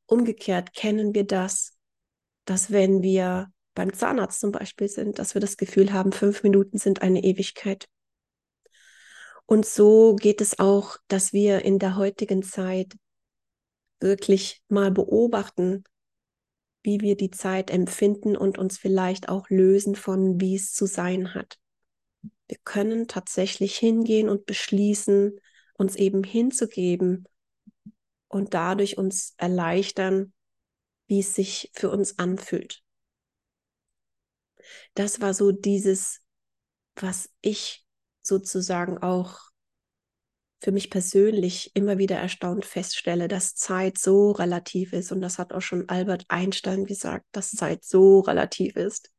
Umgekehrt 0.06 0.72
kennen 0.72 1.14
wir 1.14 1.26
das, 1.26 1.76
dass 2.46 2.70
wenn 2.70 3.02
wir 3.02 3.52
beim 3.74 3.92
Zahnarzt 3.92 4.40
zum 4.40 4.50
Beispiel 4.50 4.88
sind, 4.88 5.18
dass 5.18 5.34
wir 5.34 5.42
das 5.42 5.58
Gefühl 5.58 5.92
haben, 5.92 6.12
fünf 6.12 6.42
Minuten 6.42 6.78
sind 6.78 7.02
eine 7.02 7.22
Ewigkeit. 7.22 7.86
Und 9.44 9.66
so 9.66 10.16
geht 10.16 10.40
es 10.40 10.58
auch, 10.58 10.96
dass 11.08 11.34
wir 11.34 11.66
in 11.66 11.78
der 11.78 11.96
heutigen 11.96 12.42
Zeit 12.42 12.94
wirklich 14.00 14.62
mal 14.68 14.90
beobachten, 14.90 15.84
wie 16.86 17.00
wir 17.00 17.16
die 17.16 17.30
Zeit 17.30 17.70
empfinden 17.70 18.36
und 18.36 18.56
uns 18.56 18.78
vielleicht 18.78 19.28
auch 19.28 19.50
lösen 19.50 19.94
von, 19.94 20.40
wie 20.40 20.54
es 20.54 20.72
zu 20.72 20.86
sein 20.86 21.34
hat. 21.34 21.58
Wir 22.48 22.58
können 22.64 23.08
tatsächlich 23.08 23.76
hingehen 23.76 24.30
und 24.30 24.46
beschließen, 24.46 25.38
uns 25.74 25.96
eben 25.96 26.24
hinzugeben 26.24 27.28
und 28.28 28.54
dadurch 28.54 28.96
uns 28.96 29.34
erleichtern, 29.36 30.32
wie 31.06 31.20
es 31.20 31.34
sich 31.34 31.70
für 31.74 31.90
uns 31.90 32.18
anfühlt 32.18 32.82
das 34.94 35.20
war 35.20 35.34
so 35.34 35.52
dieses, 35.52 36.22
was 36.96 37.30
ich 37.40 37.86
sozusagen 38.22 38.98
auch 38.98 39.45
für 40.66 40.72
mich 40.72 40.90
persönlich 40.90 41.70
immer 41.74 41.96
wieder 41.96 42.16
erstaunt 42.16 42.64
feststelle, 42.64 43.28
dass 43.28 43.54
Zeit 43.54 43.98
so 43.98 44.32
relativ 44.32 44.92
ist. 44.92 45.12
Und 45.12 45.20
das 45.20 45.38
hat 45.38 45.52
auch 45.52 45.60
schon 45.60 45.88
Albert 45.88 46.24
Einstein 46.26 46.86
gesagt, 46.86 47.24
dass 47.30 47.52
Zeit 47.52 47.84
so 47.84 48.18
relativ 48.18 48.74
ist. 48.74 49.12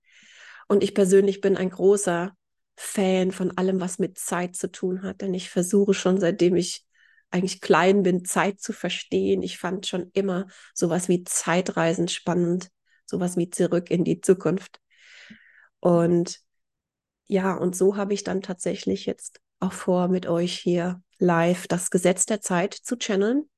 Und 0.68 0.84
ich 0.84 0.94
persönlich 0.94 1.40
bin 1.40 1.56
ein 1.56 1.70
großer 1.70 2.36
Fan 2.76 3.32
von 3.32 3.58
allem, 3.58 3.80
was 3.80 3.98
mit 3.98 4.18
Zeit 4.18 4.58
zu 4.58 4.70
tun 4.70 5.04
hat. 5.04 5.22
Denn 5.22 5.34
ich 5.34 5.50
versuche 5.50 5.94
schon, 5.94 6.20
seitdem 6.20 6.58
ich 6.58 6.86
eigentlich 7.32 7.62
klein 7.62 8.04
bin, 8.04 8.26
Zeit 8.26 8.60
zu 8.60 8.74
verstehen. 8.74 9.42
Ich 9.42 9.58
fand 9.58 9.88
schon 9.88 10.12
immer 10.12 10.48
sowas 10.74 11.08
wie 11.08 11.24
Zeitreisen 11.24 12.10
spannend, 12.10 12.68
sowas 13.06 13.38
wie 13.38 13.50
zurück 13.50 13.90
in 13.90 14.04
die 14.04 14.20
Zukunft. 14.20 14.82
Und 15.80 16.42
ja, 17.28 17.56
und 17.56 17.74
so 17.74 17.96
habe 17.96 18.14
ich 18.14 18.26
dann 18.26 18.42
tatsächlich 18.42 19.06
jetzt 19.06 19.40
auch 19.62 19.72
vor, 19.72 20.10
mit 20.10 20.28
euch 20.28 20.52
hier 20.52 21.02
live 21.20 21.68
das 21.68 21.90
Gesetz 21.90 22.26
der 22.26 22.42
Zeit 22.42 22.74
zu 22.74 22.98
channeln, 22.98 23.50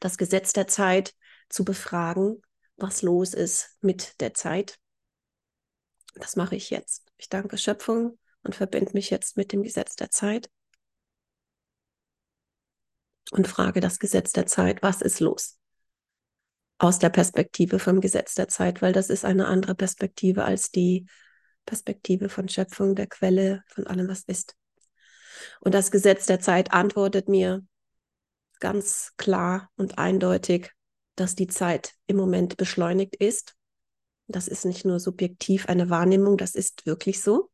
das 0.00 0.18
Gesetz 0.18 0.52
der 0.52 0.66
Zeit 0.66 1.14
zu 1.48 1.64
befragen, 1.64 2.42
was 2.76 3.02
los 3.02 3.34
ist 3.34 3.76
mit 3.80 4.20
der 4.20 4.34
Zeit. 4.34 4.78
Das 6.14 6.36
mache 6.36 6.56
ich 6.56 6.70
jetzt. 6.70 7.10
Ich 7.16 7.28
danke 7.28 7.58
Schöpfung 7.58 8.18
und 8.42 8.54
verbinde 8.54 8.92
mich 8.92 9.10
jetzt 9.10 9.36
mit 9.36 9.52
dem 9.52 9.62
Gesetz 9.62 9.96
der 9.96 10.10
Zeit 10.10 10.50
und 13.30 13.48
frage 13.48 13.80
das 13.80 13.98
Gesetz 13.98 14.32
der 14.32 14.46
Zeit, 14.46 14.82
was 14.82 15.02
ist 15.02 15.20
los? 15.20 15.58
aus 16.78 16.98
der 16.98 17.08
Perspektive 17.08 17.78
vom 17.78 18.00
Gesetz 18.00 18.34
der 18.34 18.48
Zeit, 18.48 18.82
weil 18.82 18.92
das 18.92 19.10
ist 19.10 19.24
eine 19.24 19.46
andere 19.46 19.74
Perspektive 19.74 20.44
als 20.44 20.70
die 20.70 21.06
Perspektive 21.64 22.28
von 22.28 22.48
Schöpfung, 22.48 22.94
der 22.94 23.06
Quelle, 23.06 23.62
von 23.66 23.86
allem, 23.86 24.08
was 24.08 24.22
ist. 24.22 24.54
Und 25.60 25.74
das 25.74 25.90
Gesetz 25.90 26.26
der 26.26 26.40
Zeit 26.40 26.72
antwortet 26.72 27.28
mir 27.28 27.64
ganz 28.60 29.12
klar 29.16 29.70
und 29.76 29.98
eindeutig, 29.98 30.72
dass 31.14 31.34
die 31.34 31.46
Zeit 31.46 31.94
im 32.06 32.16
Moment 32.16 32.56
beschleunigt 32.56 33.16
ist. 33.16 33.54
Das 34.28 34.48
ist 34.48 34.64
nicht 34.64 34.84
nur 34.84 34.98
subjektiv 35.00 35.66
eine 35.66 35.90
Wahrnehmung, 35.90 36.36
das 36.36 36.54
ist 36.54 36.86
wirklich 36.86 37.20
so. 37.22 37.50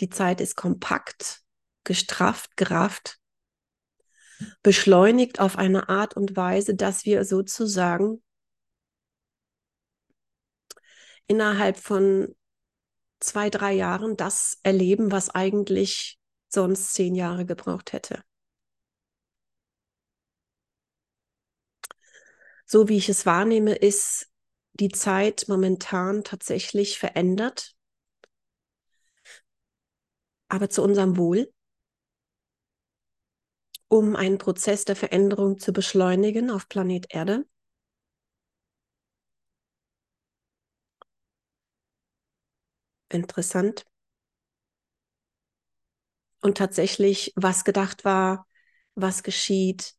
Die 0.00 0.08
Zeit 0.08 0.40
ist 0.40 0.56
kompakt, 0.56 1.42
gestrafft, 1.84 2.56
gerafft 2.56 3.18
beschleunigt 4.62 5.40
auf 5.40 5.56
eine 5.56 5.88
Art 5.88 6.14
und 6.14 6.36
Weise, 6.36 6.74
dass 6.74 7.04
wir 7.04 7.24
sozusagen 7.24 8.22
innerhalb 11.26 11.76
von 11.76 12.34
zwei, 13.20 13.50
drei 13.50 13.72
Jahren 13.72 14.16
das 14.16 14.58
erleben, 14.62 15.12
was 15.12 15.30
eigentlich 15.30 16.18
sonst 16.48 16.94
zehn 16.94 17.14
Jahre 17.14 17.44
gebraucht 17.46 17.92
hätte. 17.92 18.22
So 22.66 22.88
wie 22.88 22.98
ich 22.98 23.08
es 23.08 23.24
wahrnehme, 23.26 23.74
ist 23.74 24.28
die 24.74 24.90
Zeit 24.90 25.46
momentan 25.48 26.22
tatsächlich 26.24 26.98
verändert, 26.98 27.74
aber 30.48 30.68
zu 30.70 30.82
unserem 30.82 31.16
Wohl 31.16 31.52
um 33.88 34.16
einen 34.16 34.38
Prozess 34.38 34.84
der 34.84 34.96
Veränderung 34.96 35.58
zu 35.58 35.72
beschleunigen 35.72 36.50
auf 36.50 36.68
Planet 36.68 37.06
Erde. 37.08 37.46
Interessant. 43.10 43.84
Und 46.40 46.58
tatsächlich, 46.58 47.32
was 47.36 47.64
gedacht 47.64 48.04
war, 48.04 48.46
was 48.94 49.22
geschieht 49.22 49.94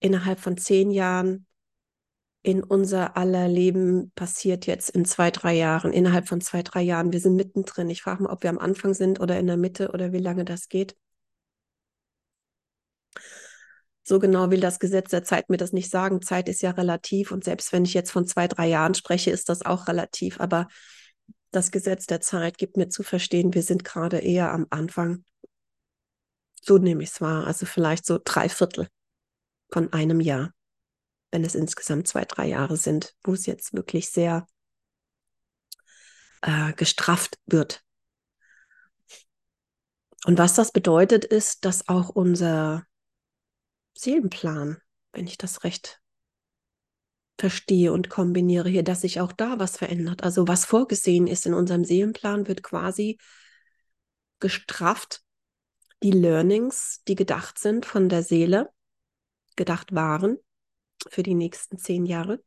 innerhalb 0.00 0.40
von 0.40 0.56
zehn 0.56 0.90
Jahren 0.90 1.46
in 2.42 2.62
unser 2.62 3.16
aller 3.16 3.48
Leben 3.48 4.12
passiert 4.14 4.66
jetzt 4.66 4.90
in 4.90 5.06
zwei, 5.06 5.30
drei 5.30 5.54
Jahren, 5.54 5.92
innerhalb 5.94 6.28
von 6.28 6.42
zwei, 6.42 6.62
drei 6.62 6.82
Jahren. 6.82 7.10
Wir 7.10 7.20
sind 7.20 7.36
mittendrin. 7.36 7.88
Ich 7.88 8.02
frage 8.02 8.22
mal, 8.22 8.30
ob 8.30 8.42
wir 8.42 8.50
am 8.50 8.58
Anfang 8.58 8.92
sind 8.92 9.18
oder 9.18 9.38
in 9.38 9.46
der 9.46 9.56
Mitte 9.56 9.90
oder 9.92 10.12
wie 10.12 10.18
lange 10.18 10.44
das 10.44 10.68
geht. 10.68 10.94
So 14.02 14.18
genau 14.18 14.50
will 14.50 14.60
das 14.60 14.78
Gesetz 14.78 15.10
der 15.10 15.24
Zeit 15.24 15.48
mir 15.48 15.56
das 15.56 15.72
nicht 15.72 15.90
sagen. 15.90 16.20
Zeit 16.20 16.50
ist 16.50 16.60
ja 16.60 16.72
relativ 16.72 17.32
und 17.32 17.44
selbst 17.44 17.72
wenn 17.72 17.86
ich 17.86 17.94
jetzt 17.94 18.10
von 18.10 18.26
zwei, 18.26 18.46
drei 18.46 18.66
Jahren 18.66 18.94
spreche, 18.94 19.30
ist 19.30 19.48
das 19.48 19.64
auch 19.64 19.88
relativ. 19.88 20.38
Aber 20.40 20.68
das 21.54 21.70
Gesetz 21.70 22.06
der 22.06 22.20
Zeit 22.20 22.58
gibt 22.58 22.76
mir 22.76 22.88
zu 22.88 23.02
verstehen, 23.02 23.54
wir 23.54 23.62
sind 23.62 23.84
gerade 23.84 24.18
eher 24.18 24.52
am 24.52 24.66
Anfang. 24.70 25.24
So 26.60 26.78
nehme 26.78 27.02
ich 27.02 27.10
es 27.10 27.20
wahr. 27.20 27.46
Also 27.46 27.66
vielleicht 27.66 28.06
so 28.06 28.18
drei 28.22 28.48
Viertel 28.48 28.88
von 29.70 29.92
einem 29.92 30.20
Jahr, 30.20 30.52
wenn 31.30 31.44
es 31.44 31.54
insgesamt 31.54 32.08
zwei, 32.08 32.24
drei 32.24 32.46
Jahre 32.46 32.76
sind, 32.76 33.14
wo 33.22 33.34
es 33.34 33.46
jetzt 33.46 33.74
wirklich 33.74 34.08
sehr 34.08 34.46
äh, 36.42 36.72
gestrafft 36.72 37.38
wird. 37.46 37.82
Und 40.26 40.38
was 40.38 40.54
das 40.54 40.72
bedeutet, 40.72 41.24
ist, 41.24 41.64
dass 41.64 41.88
auch 41.88 42.08
unser 42.08 42.84
Seelenplan, 43.94 44.78
wenn 45.12 45.26
ich 45.26 45.36
das 45.36 45.64
recht 45.64 46.00
verstehe 47.38 47.92
und 47.92 48.10
kombiniere 48.10 48.68
hier, 48.68 48.82
dass 48.82 49.00
sich 49.00 49.20
auch 49.20 49.32
da 49.32 49.58
was 49.58 49.76
verändert. 49.76 50.22
Also 50.22 50.46
was 50.46 50.64
vorgesehen 50.64 51.26
ist 51.26 51.46
in 51.46 51.54
unserem 51.54 51.84
Seelenplan, 51.84 52.46
wird 52.46 52.62
quasi 52.62 53.18
gestrafft. 54.40 55.22
Die 56.02 56.10
Learnings, 56.10 57.02
die 57.08 57.14
gedacht 57.14 57.58
sind 57.58 57.86
von 57.86 58.08
der 58.08 58.22
Seele, 58.22 58.70
gedacht 59.56 59.94
waren 59.94 60.36
für 61.08 61.22
die 61.22 61.34
nächsten 61.34 61.78
zehn 61.78 62.04
Jahre, 62.04 62.42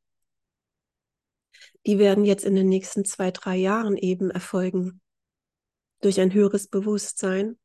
die 1.85 1.99
werden 1.99 2.25
jetzt 2.25 2.45
in 2.45 2.55
den 2.55 2.69
nächsten 2.69 3.05
zwei, 3.05 3.31
drei 3.31 3.55
Jahren 3.55 3.97
eben 3.97 4.29
erfolgen. 4.29 5.01
Durch 6.01 6.19
ein 6.19 6.33
höheres 6.33 6.67
Bewusstsein, 6.67 7.57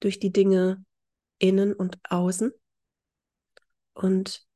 durch 0.00 0.18
die 0.18 0.32
Dinge 0.32 0.84
innen 1.38 1.72
und 1.72 1.98
außen. 2.10 2.52
Und 3.94 4.46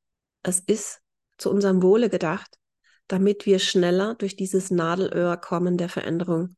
es 0.42 0.60
ist 0.60 1.00
zu 1.38 1.50
unserem 1.50 1.82
Wohle 1.82 2.10
gedacht, 2.10 2.58
damit 3.06 3.46
wir 3.46 3.58
schneller 3.58 4.14
durch 4.16 4.36
dieses 4.36 4.70
Nadelöhr 4.70 5.36
kommen 5.36 5.78
der 5.78 5.88
Veränderung, 5.88 6.56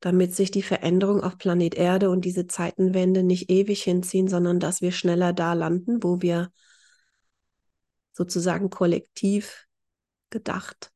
damit 0.00 0.34
sich 0.34 0.50
die 0.50 0.62
Veränderung 0.62 1.22
auf 1.22 1.38
Planet 1.38 1.74
Erde 1.74 2.10
und 2.10 2.24
diese 2.24 2.46
Zeitenwende 2.46 3.22
nicht 3.22 3.50
ewig 3.50 3.82
hinziehen, 3.82 4.28
sondern 4.28 4.58
dass 4.58 4.80
wir 4.80 4.92
schneller 4.92 5.32
da 5.32 5.52
landen, 5.52 6.02
wo 6.02 6.20
wir 6.20 6.50
sozusagen 8.12 8.70
kollektiv 8.70 9.66
gedacht 10.30 10.90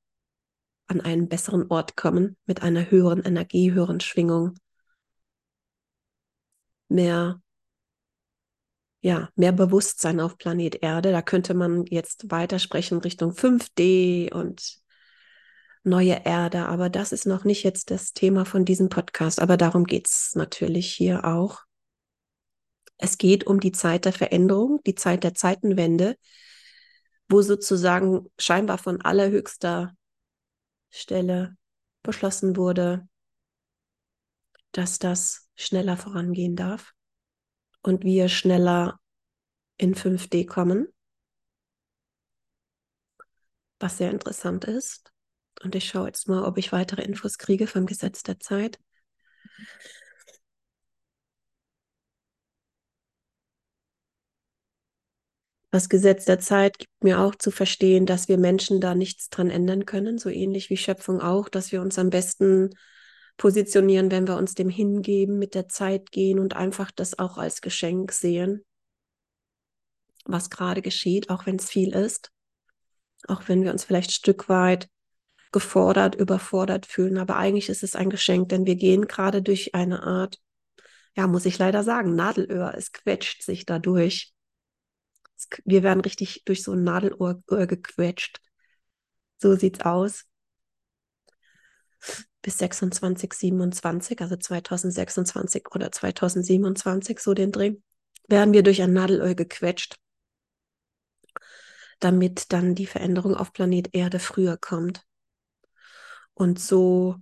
an 0.86 1.00
einen 1.00 1.28
besseren 1.28 1.70
Ort 1.70 1.96
kommen 1.96 2.36
mit 2.46 2.62
einer 2.62 2.90
höheren 2.90 3.22
Energie, 3.22 3.70
höheren 3.72 4.00
Schwingung, 4.00 4.54
mehr 6.88 7.40
ja, 9.00 9.30
mehr 9.34 9.52
Bewusstsein 9.52 10.20
auf 10.20 10.36
Planet 10.36 10.82
Erde. 10.82 11.12
Da 11.12 11.22
könnte 11.22 11.54
man 11.54 11.86
jetzt 11.86 12.30
weitersprechen 12.30 12.98
Richtung 12.98 13.32
5D 13.32 14.32
und 14.32 14.78
neue 15.82 16.22
Erde, 16.24 16.66
aber 16.66 16.90
das 16.90 17.12
ist 17.12 17.26
noch 17.26 17.44
nicht 17.44 17.62
jetzt 17.62 17.90
das 17.90 18.12
Thema 18.12 18.44
von 18.44 18.66
diesem 18.66 18.90
Podcast, 18.90 19.40
aber 19.40 19.56
darum 19.56 19.84
geht 19.84 20.08
es 20.08 20.32
natürlich 20.34 20.92
hier 20.92 21.24
auch. 21.24 21.60
Es 22.98 23.16
geht 23.16 23.46
um 23.46 23.60
die 23.60 23.72
Zeit 23.72 24.04
der 24.04 24.12
Veränderung, 24.12 24.80
die 24.84 24.94
Zeit 24.94 25.24
der 25.24 25.34
Zeitenwende, 25.34 26.16
wo 27.30 27.40
sozusagen 27.40 28.26
scheinbar 28.38 28.76
von 28.76 29.00
allerhöchster 29.00 29.94
Stelle 30.90 31.56
beschlossen 32.02 32.56
wurde, 32.58 33.08
dass 34.72 34.98
das 34.98 35.48
schneller 35.56 35.96
vorangehen 35.96 36.56
darf 36.56 36.92
und 37.82 38.04
wir 38.04 38.28
schneller 38.28 39.00
in 39.76 39.94
5D 39.94 40.44
kommen, 40.44 40.88
was 43.78 43.98
sehr 43.98 44.10
interessant 44.10 44.64
ist. 44.64 45.12
Und 45.62 45.74
ich 45.74 45.88
schaue 45.88 46.06
jetzt 46.06 46.28
mal, 46.28 46.44
ob 46.44 46.58
ich 46.58 46.72
weitere 46.72 47.02
Infos 47.02 47.38
kriege 47.38 47.66
vom 47.66 47.86
Gesetz 47.86 48.22
der 48.22 48.38
Zeit. 48.40 48.78
Das 55.72 55.88
Gesetz 55.88 56.24
der 56.24 56.40
Zeit 56.40 56.78
gibt 56.78 57.04
mir 57.04 57.20
auch 57.20 57.34
zu 57.36 57.52
verstehen, 57.52 58.04
dass 58.04 58.28
wir 58.28 58.38
Menschen 58.38 58.80
da 58.80 58.94
nichts 58.94 59.28
dran 59.28 59.50
ändern 59.50 59.86
können, 59.86 60.18
so 60.18 60.28
ähnlich 60.28 60.68
wie 60.68 60.76
Schöpfung 60.76 61.20
auch, 61.20 61.48
dass 61.48 61.70
wir 61.70 61.80
uns 61.80 61.96
am 61.98 62.10
besten 62.10 62.70
positionieren, 63.40 64.10
wenn 64.10 64.28
wir 64.28 64.36
uns 64.36 64.52
dem 64.52 64.68
hingeben, 64.68 65.38
mit 65.38 65.54
der 65.54 65.66
Zeit 65.66 66.12
gehen 66.12 66.38
und 66.38 66.56
einfach 66.56 66.90
das 66.90 67.18
auch 67.18 67.38
als 67.38 67.62
Geschenk 67.62 68.12
sehen, 68.12 68.66
was 70.26 70.50
gerade 70.50 70.82
geschieht, 70.82 71.30
auch 71.30 71.46
wenn 71.46 71.56
es 71.56 71.70
viel 71.70 71.94
ist, 71.94 72.30
auch 73.28 73.48
wenn 73.48 73.64
wir 73.64 73.72
uns 73.72 73.82
vielleicht 73.82 74.12
Stück 74.12 74.50
weit 74.50 74.90
gefordert, 75.52 76.16
überfordert 76.16 76.84
fühlen. 76.84 77.16
Aber 77.16 77.36
eigentlich 77.36 77.70
ist 77.70 77.82
es 77.82 77.96
ein 77.96 78.10
Geschenk, 78.10 78.50
denn 78.50 78.66
wir 78.66 78.76
gehen 78.76 79.08
gerade 79.08 79.40
durch 79.40 79.74
eine 79.74 80.02
Art, 80.02 80.38
ja, 81.16 81.26
muss 81.26 81.46
ich 81.46 81.56
leider 81.56 81.82
sagen, 81.82 82.14
Nadelöhr. 82.14 82.74
Es 82.76 82.92
quetscht 82.92 83.42
sich 83.42 83.64
dadurch. 83.64 84.34
Wir 85.64 85.82
werden 85.82 86.02
richtig 86.02 86.42
durch 86.44 86.62
so 86.62 86.74
ein 86.74 86.84
Nadelöhr 86.84 87.40
gequetscht. 87.48 88.38
So 89.38 89.54
sieht's 89.54 89.80
aus 89.80 90.26
bis 92.42 92.58
26, 92.58 93.32
27, 93.32 94.20
also 94.20 94.36
2026 94.36 95.66
oder 95.74 95.92
2027, 95.92 97.18
so 97.18 97.34
den 97.34 97.52
Dreh, 97.52 97.76
werden 98.28 98.52
wir 98.52 98.62
durch 98.62 98.80
ein 98.82 98.92
Nadelöhr 98.92 99.34
gequetscht, 99.34 99.96
damit 101.98 102.52
dann 102.52 102.74
die 102.74 102.86
Veränderung 102.86 103.34
auf 103.34 103.52
Planet 103.52 103.94
Erde 103.94 104.18
früher 104.18 104.56
kommt. 104.56 105.04
Und 106.34 106.58
so 106.58 107.16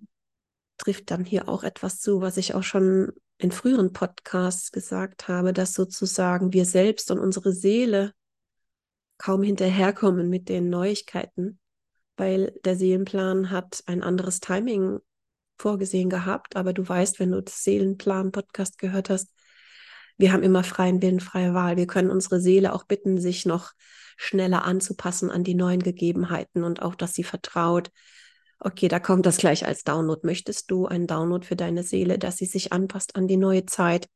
trifft 0.76 1.11
dann 1.11 1.24
hier 1.24 1.48
auch 1.48 1.64
etwas 1.64 2.00
zu, 2.00 2.20
was 2.20 2.37
ich 2.37 2.54
auch 2.54 2.62
schon 2.62 3.12
in 3.38 3.52
früheren 3.52 3.92
Podcasts 3.92 4.70
gesagt 4.70 5.28
habe, 5.28 5.52
dass 5.52 5.74
sozusagen 5.74 6.52
wir 6.52 6.64
selbst 6.64 7.11
und 7.11 7.18
unsere 7.18 7.52
Seele 7.52 8.12
kaum 9.16 9.42
hinterherkommen 9.42 10.28
mit 10.28 10.48
den 10.48 10.68
Neuigkeiten, 10.68 11.59
weil 12.16 12.52
der 12.64 12.76
Seelenplan 12.76 13.50
hat 13.50 13.83
ein 13.87 14.02
anderes 14.02 14.40
Timing 14.40 15.00
vorgesehen 15.59 16.11
gehabt, 16.11 16.57
aber 16.57 16.73
du 16.73 16.88
weißt, 16.88 17.18
wenn 17.18 17.33
du 17.33 17.42
das 17.42 17.64
Seelenplan-Podcast 17.64 18.79
gehört 18.79 19.11
hast, 19.11 19.29
wir 20.16 20.33
haben 20.33 20.42
immer 20.42 20.64
freien 20.64 21.01
Willen, 21.01 21.21
freie 21.21 21.55
Wahl. 21.55 21.77
Wir 21.77 21.87
können 21.87 22.11
unsere 22.11 22.40
Seele 22.40 22.73
auch 22.73 22.85
bitten, 22.85 23.18
sich 23.18 23.47
noch 23.47 23.73
schneller 24.16 24.64
anzupassen 24.64 25.31
an 25.31 25.44
die 25.44 25.55
neuen 25.55 25.81
Gegebenheiten 25.81 26.64
und 26.64 26.83
auch, 26.83 26.97
dass 26.97 27.14
sie 27.14 27.23
vertraut. 27.23 27.92
Okay, 28.59 28.88
da 28.88 28.99
kommt 28.99 29.27
das 29.27 29.37
gleich 29.37 29.64
als 29.64 29.85
Download. 29.85 30.21
Möchtest 30.25 30.73
du 30.73 30.87
einen 30.87 31.07
Download 31.07 31.47
für 31.47 31.55
deine 31.55 31.85
Seele, 31.85 32.18
dass 32.18 32.37
sie 32.37 32.47
sich 32.47 32.73
anpasst 32.73 33.14
an 33.14 33.29
die 33.29 33.37
neue 33.37 33.64
Zeit 33.66 34.09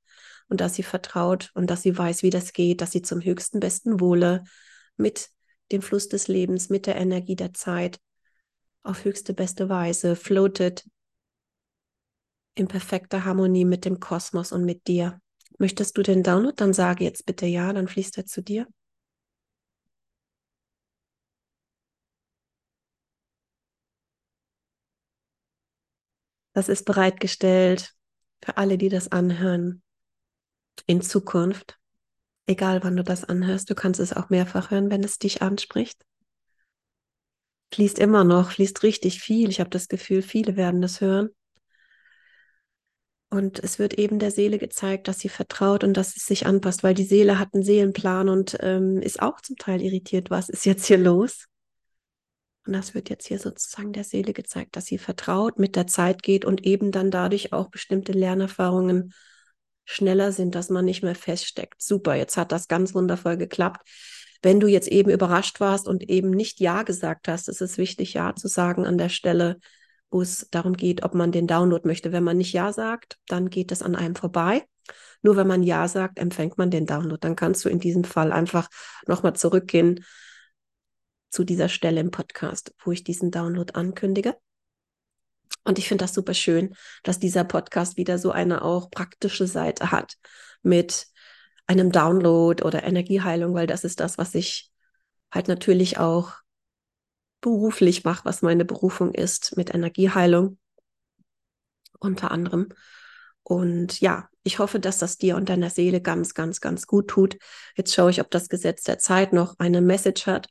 und 0.49 0.61
dass 0.61 0.75
sie 0.75 0.83
vertraut 0.83 1.53
und 1.55 1.71
dass 1.71 1.83
sie 1.83 1.97
weiß, 1.97 2.25
wie 2.25 2.31
das 2.31 2.53
geht, 2.53 2.81
dass 2.81 2.91
sie 2.91 3.03
zum 3.03 3.23
höchsten, 3.23 3.61
besten 3.61 4.01
Wohle 4.01 4.43
mit 4.97 5.29
dem 5.71 5.83
Fluss 5.83 6.09
des 6.09 6.27
Lebens, 6.27 6.69
mit 6.69 6.87
der 6.87 6.97
Energie 6.97 7.37
der 7.37 7.55
Zeit 7.55 8.01
auf 8.83 9.05
höchste, 9.05 9.35
beste 9.35 9.69
Weise 9.69 10.17
floatet 10.17 10.85
in 12.55 12.69
perfekter 12.69 13.25
Harmonie 13.25 13.65
mit 13.65 13.85
dem 13.85 14.01
Kosmos 14.01 14.53
und 14.53 14.65
mit 14.65 14.87
dir. 14.87 15.21
Möchtest 15.59 15.97
du 15.97 16.03
den 16.03 16.23
Download? 16.23 16.55
Dann 16.57 16.73
sage 16.73 17.05
jetzt 17.05 17.27
bitte 17.27 17.47
ja, 17.47 17.73
dann 17.73 17.89
fließt 17.89 18.19
er 18.19 18.27
zu 18.27 18.43
dir. 18.43 18.67
Das 26.55 26.69
ist 26.69 26.85
bereitgestellt 26.85 27.95
für 28.45 28.57
alle, 28.57 28.77
die 28.77 28.89
das 28.89 29.11
anhören. 29.11 29.83
In 30.87 31.01
Zukunft. 31.01 31.79
Egal 32.47 32.83
wann 32.83 32.97
du 32.97 33.05
das 33.05 33.25
anhörst, 33.25 33.71
du 33.71 33.75
kannst 33.75 34.01
es 34.01 34.13
auch 34.13 34.29
mehrfach 34.29 34.71
hören, 34.71 34.91
wenn 34.91 35.05
es 35.05 35.19
dich 35.19 35.43
anspricht. 35.43 36.05
Fließt 37.73 37.99
immer 37.99 38.25
noch, 38.25 38.51
fließt 38.51 38.83
richtig 38.83 39.21
viel. 39.21 39.49
Ich 39.49 39.61
habe 39.61 39.71
das 39.71 39.89
Gefühl, 39.89 40.23
viele 40.23 40.57
werden 40.57 40.83
das 40.83 41.01
hören. 41.01 41.31
Und 43.33 43.65
es 43.65 43.79
wird 43.79 43.95
eben 43.95 44.19
der 44.19 44.31
Seele 44.31 44.59
gezeigt, 44.59 45.09
dass 45.09 45.19
sie 45.19 45.31
vertraut 45.31 45.85
und 45.85 45.97
dass 45.97 46.13
sie 46.13 46.21
sich 46.21 46.45
anpasst, 46.45 46.83
weil 46.83 46.93
die 46.93 47.07
Seele 47.07 47.39
hat 47.39 47.55
einen 47.55 47.63
Seelenplan 47.63 48.29
und 48.29 48.59
ähm, 48.61 48.99
ist 48.99 49.23
auch 49.23 49.41
zum 49.41 49.57
Teil 49.57 49.81
irritiert, 49.81 50.29
was 50.29 50.51
ist 50.51 50.67
jetzt 50.67 50.85
hier 50.85 50.99
los? 50.99 51.47
Und 52.67 52.75
das 52.75 52.93
wird 52.93 53.09
jetzt 53.09 53.27
hier 53.27 53.39
sozusagen 53.39 53.95
der 53.95 54.05
Seele 54.05 54.35
gezeigt, 54.35 54.77
dass 54.77 54.85
sie 54.85 54.99
vertraut, 54.99 55.59
mit 55.59 55.77
der 55.77 55.87
Zeit 55.87 56.23
geht 56.23 56.45
und 56.45 56.67
eben 56.67 56.93
dann 56.93 57.11
dadurch 57.11 57.55
auch 57.55 57.71
bestimmte 57.71 58.13
Lernerfahrungen 58.13 59.15
schneller 59.87 60.33
sind, 60.33 60.55
dass 60.55 60.69
man 60.69 60.85
nicht 60.85 61.03
mehr 61.03 61.15
feststeckt. 61.15 61.81
Super, 61.81 62.15
jetzt 62.17 62.37
hat 62.37 62.53
das 62.53 62.69
ganz 62.69 62.95
wundervoll 62.95 63.39
geklappt. 63.39 63.89
Wenn 64.43 64.61
du 64.61 64.67
jetzt 64.67 64.89
eben 64.89 65.11
überrascht 65.11 65.59
warst 65.59 65.89
und 65.89 66.07
eben 66.11 66.33
nicht 66.33 66.61
Ja 66.61 66.83
gesagt 66.83 67.29
hast, 67.29 67.49
ist 67.49 67.63
es 67.63 67.79
wichtig, 67.79 68.13
Ja 68.13 68.35
zu 68.35 68.47
sagen 68.47 68.85
an 68.85 68.99
der 68.99 69.09
Stelle, 69.09 69.59
wo 70.13 70.23
es 70.23 70.49
darum 70.51 70.77
geht, 70.77 71.03
ob 71.03 71.15
man 71.15 71.33
den 71.33 71.47
Download 71.47 71.87
möchte. 71.87 72.13
Wenn 72.13 72.25
man 72.25 72.37
nicht 72.37 72.53
Ja 72.53 72.73
sagt, 72.73 73.19
dann 73.27 73.51
geht 73.51 73.71
das 73.71 73.83
an 73.83 73.97
einem 73.97 74.15
vorbei. 74.15 74.65
Nur 75.23 75.37
wenn 75.37 75.47
man 75.47 75.63
Ja 75.63 75.89
sagt, 75.89 76.19
empfängt 76.19 76.59
man 76.59 76.71
den 76.71 76.87
Download. 76.87 77.19
Dann 77.21 77.37
kannst 77.37 77.65
du 77.65 77.69
in 77.69 77.81
diesem 77.81 78.05
Fall 78.05 78.33
einfach 78.33 78.69
nochmal 79.07 79.35
zurückgehen 79.35 80.05
zu 81.31 81.45
dieser 81.45 81.69
Stelle 81.69 82.01
im 82.01 82.11
Podcast, 82.11 82.75
wo 82.85 82.93
ich 82.93 83.05
diesen 83.05 83.31
Download 83.31 83.73
ankündige. 83.73 84.37
Und 85.65 85.79
ich 85.79 85.89
finde 85.89 86.05
das 86.05 86.15
super 86.15 86.35
schön, 86.35 86.75
dass 87.05 87.19
dieser 87.19 87.45
Podcast 87.45 87.97
wieder 87.97 88.19
so 88.19 88.33
eine 88.33 88.63
auch 88.63 88.91
praktische 88.91 89.47
Seite 89.47 89.93
hat 89.93 90.17
mit 90.63 91.07
einem 91.67 91.93
Download 91.93 92.63
oder 92.63 92.83
Energieheilung, 92.83 93.55
weil 93.55 93.67
das 93.67 93.85
ist 93.85 94.01
das, 94.01 94.19
was 94.19 94.35
ich 94.35 94.71
halt 95.33 95.49
natürlich 95.49 95.99
auch 95.99 96.42
beruflich 97.43 98.05
mache, 98.05 98.25
was 98.25 98.41
meine 98.41 98.65
Berufung 98.65 99.13
ist 99.13 99.57
mit 99.59 99.75
Energieheilung 99.75 100.59
unter 101.99 102.31
anderem. 102.31 102.71
Und 103.43 104.01
ja, 104.01 104.29
ich 104.45 104.59
hoffe, 104.59 104.81
dass 104.81 104.99
das 104.99 105.19
dir 105.19 105.37
und 105.37 105.49
deiner 105.49 105.69
Seele 105.69 106.01
ganz, 106.01 106.33
ganz, 106.35 106.61
ganz 106.61 106.87
gut 106.87 107.09
tut. 107.09 107.37
Jetzt 107.77 107.95
schaue 107.95 108.11
ich, 108.11 108.21
ob 108.21 108.31
das 108.31 108.49
Gesetz 108.49 108.83
der 108.85 108.99
Zeit 108.99 109.33
noch 109.33 109.59
eine 109.59 109.81
Message 109.81 110.27
hat, 110.27 110.49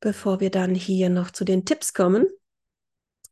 bevor 0.00 0.40
wir 0.40 0.50
dann 0.50 0.74
hier 0.74 1.08
noch 1.08 1.30
zu 1.30 1.44
den 1.44 1.64
Tipps 1.64 1.94
kommen 1.94 2.26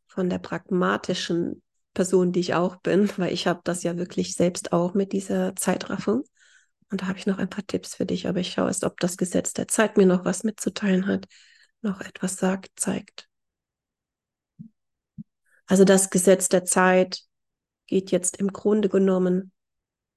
von 0.06 0.30
der 0.30 0.38
pragmatischen 0.38 1.62
Person, 1.94 2.32
die 2.32 2.40
ich 2.40 2.54
auch 2.54 2.76
bin, 2.76 3.10
weil 3.16 3.32
ich 3.32 3.46
habe 3.46 3.60
das 3.64 3.82
ja 3.82 3.96
wirklich 3.96 4.34
selbst 4.34 4.72
auch 4.72 4.94
mit 4.94 5.12
dieser 5.12 5.56
Zeitraffung. 5.56 6.24
Und 6.90 7.02
da 7.02 7.06
habe 7.06 7.18
ich 7.18 7.26
noch 7.26 7.38
ein 7.38 7.50
paar 7.50 7.66
Tipps 7.66 7.94
für 7.96 8.06
dich, 8.06 8.28
aber 8.28 8.40
ich 8.40 8.52
schaue 8.52 8.68
erst, 8.68 8.84
ob 8.84 8.98
das 9.00 9.16
Gesetz 9.16 9.52
der 9.52 9.68
Zeit 9.68 9.96
mir 9.96 10.06
noch 10.06 10.24
was 10.24 10.42
mitzuteilen 10.42 11.06
hat, 11.06 11.26
noch 11.82 12.00
etwas 12.00 12.36
sagt, 12.36 12.70
zeigt. 12.76 13.28
Also 15.66 15.84
das 15.84 16.08
Gesetz 16.08 16.48
der 16.48 16.64
Zeit 16.64 17.22
geht 17.86 18.10
jetzt 18.10 18.38
im 18.38 18.52
Grunde 18.52 18.88
genommen 18.88 19.52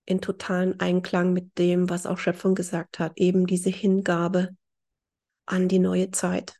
in 0.05 0.21
totalen 0.21 0.79
Einklang 0.79 1.33
mit 1.33 1.57
dem, 1.57 1.89
was 1.89 2.05
auch 2.05 2.17
Schöpfung 2.17 2.55
gesagt 2.55 2.99
hat, 2.99 3.13
eben 3.17 3.45
diese 3.45 3.69
Hingabe 3.69 4.55
an 5.45 5.67
die 5.67 5.79
neue 5.79 6.11
Zeit 6.11 6.55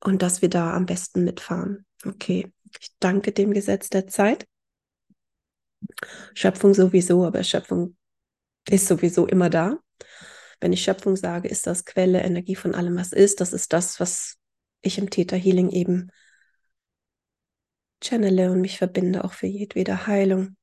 und 0.00 0.22
dass 0.22 0.40
wir 0.40 0.48
da 0.48 0.74
am 0.74 0.86
besten 0.86 1.24
mitfahren. 1.24 1.84
Okay, 2.04 2.50
ich 2.80 2.90
danke 2.98 3.32
dem 3.32 3.52
Gesetz 3.52 3.90
der 3.90 4.06
Zeit. 4.06 4.46
Schöpfung 6.34 6.72
sowieso, 6.72 7.24
aber 7.24 7.42
Schöpfung 7.42 7.96
ist 8.70 8.86
sowieso 8.86 9.26
immer 9.26 9.50
da. 9.50 9.78
Wenn 10.60 10.72
ich 10.72 10.82
Schöpfung 10.82 11.16
sage, 11.16 11.48
ist 11.48 11.66
das 11.66 11.84
Quelle, 11.84 12.22
Energie 12.22 12.56
von 12.56 12.74
allem, 12.74 12.96
was 12.96 13.12
ist. 13.12 13.40
Das 13.40 13.52
ist 13.52 13.72
das, 13.72 14.00
was 14.00 14.36
ich 14.82 14.98
im 14.98 15.10
Theta 15.10 15.36
Healing 15.36 15.70
eben 15.70 16.10
channele 18.02 18.50
und 18.50 18.60
mich 18.60 18.78
verbinde 18.78 19.24
auch 19.24 19.32
für 19.32 19.46
jedwede 19.46 20.06
Heilung. 20.06 20.56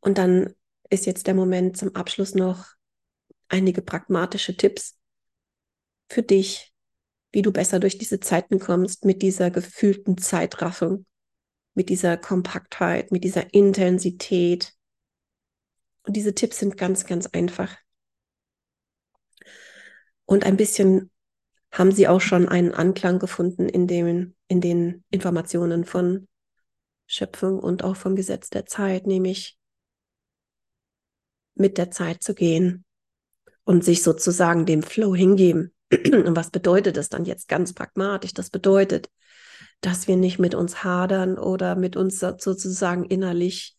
Und 0.00 0.18
dann 0.18 0.54
ist 0.90 1.06
jetzt 1.06 1.26
der 1.26 1.34
Moment 1.34 1.76
zum 1.76 1.94
Abschluss 1.94 2.34
noch 2.34 2.66
einige 3.48 3.82
pragmatische 3.82 4.56
Tipps 4.56 4.98
für 6.08 6.22
dich, 6.22 6.72
wie 7.30 7.42
du 7.42 7.52
besser 7.52 7.80
durch 7.80 7.98
diese 7.98 8.20
Zeiten 8.20 8.58
kommst 8.58 9.04
mit 9.04 9.22
dieser 9.22 9.50
gefühlten 9.50 10.18
Zeitraffung, 10.18 11.06
mit 11.74 11.88
dieser 11.88 12.16
Kompaktheit, 12.16 13.10
mit 13.10 13.24
dieser 13.24 13.54
Intensität. 13.54 14.74
Und 16.04 16.16
diese 16.16 16.34
Tipps 16.34 16.58
sind 16.58 16.76
ganz, 16.76 17.06
ganz 17.06 17.26
einfach. 17.26 17.76
Und 20.24 20.44
ein 20.44 20.56
bisschen 20.56 21.10
haben 21.70 21.92
sie 21.92 22.08
auch 22.08 22.20
schon 22.20 22.48
einen 22.48 22.74
Anklang 22.74 23.18
gefunden 23.18 23.68
in, 23.68 23.86
dem, 23.86 24.34
in 24.48 24.60
den 24.60 25.04
Informationen 25.10 25.84
von 25.84 26.28
Schöpfung 27.06 27.58
und 27.58 27.84
auch 27.84 27.96
vom 27.96 28.16
Gesetz 28.16 28.50
der 28.50 28.66
Zeit, 28.66 29.06
nämlich 29.06 29.58
mit 31.54 31.78
der 31.78 31.90
Zeit 31.90 32.22
zu 32.22 32.34
gehen 32.34 32.84
und 33.64 33.84
sich 33.84 34.02
sozusagen 34.02 34.66
dem 34.66 34.82
Flow 34.82 35.14
hingeben. 35.14 35.72
Und 35.90 36.34
was 36.34 36.50
bedeutet 36.50 36.96
das 36.96 37.10
dann 37.10 37.26
jetzt 37.26 37.48
ganz 37.48 37.74
pragmatisch? 37.74 38.32
Das 38.32 38.48
bedeutet, 38.48 39.10
dass 39.82 40.08
wir 40.08 40.16
nicht 40.16 40.38
mit 40.38 40.54
uns 40.54 40.84
hadern 40.84 41.38
oder 41.38 41.76
mit 41.76 41.96
uns 41.96 42.18
sozusagen 42.18 43.04
innerlich 43.04 43.76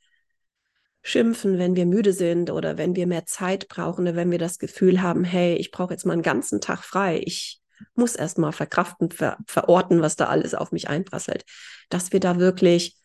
schimpfen, 1.04 1.60
wenn 1.60 1.76
wir 1.76 1.86
müde 1.86 2.14
sind 2.14 2.50
oder 2.50 2.78
wenn 2.78 2.96
wir 2.96 3.06
mehr 3.08 3.26
Zeit 3.26 3.68
brauchen 3.68 4.08
oder 4.08 4.16
wenn 4.16 4.32
wir 4.32 4.40
das 4.40 4.58
Gefühl 4.58 5.02
haben, 5.02 5.26
hey, 5.26 5.56
ich 5.56 5.70
brauche 5.70 5.94
jetzt 5.94 6.06
mal 6.06 6.14
einen 6.14 6.22
ganzen 6.22 6.62
Tag 6.62 6.84
frei. 6.84 7.22
Ich 7.24 7.62
muss 7.94 8.16
erst 8.16 8.38
mal 8.38 8.54
verkraften, 8.54 9.12
ver 9.12 9.38
verorten, 9.46 10.02
was 10.02 10.16
da 10.16 10.26
alles 10.28 10.56
auf 10.56 10.72
mich 10.72 10.88
einprasselt. 10.88 11.44
Dass 11.90 12.14
wir 12.14 12.22
da 12.22 12.40
wirklich 12.40 12.98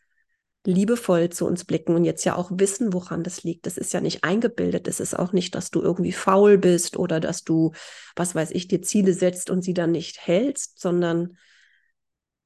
liebevoll 0.65 1.31
zu 1.31 1.47
uns 1.47 1.65
blicken 1.65 1.95
und 1.95 2.05
jetzt 2.05 2.25
ja 2.25 2.37
auch 2.37 2.51
wissen, 2.55 2.93
woran 2.93 3.25
das 3.25 3.43
liegt. 3.43 3.67
Das 3.67 3.77
ist 3.77 3.93
ja 3.93 4.01
nicht 4.01 4.23
eingebildet. 4.23 4.87
Das 4.87 5.01
ist 5.01 5.19
auch 5.19 5.33
nicht, 5.33 5.55
dass 5.55 5.71
du 5.71 5.81
irgendwie 5.83 6.13
faul 6.13 6.57
bist 6.59 6.97
oder 6.97 7.21
dass 7.21 7.43
du, 7.43 7.73
was 8.15 8.35
weiß 8.35 8.51
ich, 8.53 8.69
dir 8.69 8.83
Ziele 8.83 9.13
setzt 9.13 9.51
und 9.51 9.63
sie 9.63 9.75
dann 9.75 9.93
nicht 9.93 10.25
hältst, 10.25 10.81
sondern 10.81 11.37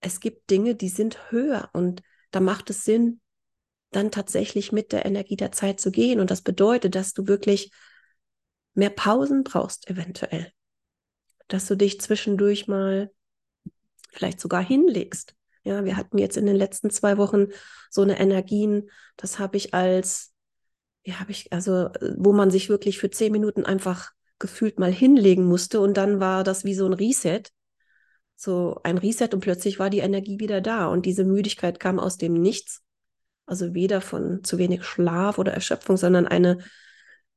es 0.01 0.21
gibt 0.21 0.51
Dinge, 0.51 0.75
die 0.75 0.89
sind 0.89 1.31
höher 1.31 1.69
und 1.73 2.03
da 2.31 2.41
macht 2.41 2.71
es 2.71 2.85
Sinn, 2.85 3.21
dann 3.93 4.11
tatsächlich 4.11 4.73
mit 4.73 4.93
der 4.93 5.05
Energie 5.07 5.37
der 5.37 5.53
Zeit 5.53 5.81
zu 5.81 5.91
gehen. 5.91 6.21
Und 6.21 6.31
das 6.31 6.43
bedeutet, 6.43 6.95
dass 6.95 7.13
du 7.13 7.27
wirklich 7.29 7.71
mehr 8.75 8.91
Pausen 8.91 9.45
brauchst, 9.45 9.89
eventuell. 9.89 10.51
Dass 11.49 11.67
du 11.67 11.77
dich 11.77 12.01
zwischendurch 12.01 12.67
mal 12.67 13.11
vielleicht 14.11 14.41
sogar 14.41 14.65
hinlegst. 14.65 15.35
Ja, 15.65 15.85
wir 15.85 15.97
hatten 15.97 16.19
jetzt 16.19 16.37
in 16.37 16.47
den 16.47 16.57
letzten 16.57 16.91
zwei 16.91 17.19
Wochen 17.19 17.47
so 17.91 18.03
eine 18.03 18.19
Energien, 18.19 18.91
das 19.17 19.39
habe 19.39 19.57
ich 19.57 19.75
als, 19.75 20.33
ja, 21.05 21.21
habe 21.21 21.31
ich, 21.31 21.53
also, 21.53 21.91
wo 22.17 22.33
man 22.33 22.51
sich 22.51 22.69
wirklich 22.69 22.99
für 22.99 23.11
zehn 23.11 23.31
Minuten 23.31 23.65
einfach 23.65 24.11
gefühlt 24.39 24.79
mal 24.79 24.93
hinlegen 24.93 25.45
musste. 25.45 25.81
Und 25.81 25.97
dann 25.97 26.19
war 26.19 26.45
das 26.45 26.65
wie 26.65 26.75
so 26.75 26.87
ein 26.87 26.93
Reset, 26.93 27.43
so 28.35 28.81
ein 28.83 28.99
Reset 28.99 29.29
und 29.33 29.41
plötzlich 29.41 29.79
war 29.79 29.89
die 29.89 30.01
Energie 30.01 30.41
wieder 30.41 30.61
da. 30.61 30.89
Und 30.89 31.07
diese 31.07 31.25
Müdigkeit 31.25 31.79
kam 31.79 32.01
aus 32.01 32.17
dem 32.17 32.35
Nichts, 32.35 32.83
also 33.47 33.75
weder 33.75 34.01
von 34.01 34.45
zu 34.45 34.59
wenig 34.59 34.85
Schlaf 34.85 35.39
oder 35.39 35.53
Erschöpfung, 35.53 35.97
sondern 35.97 36.27
eine 36.27 36.59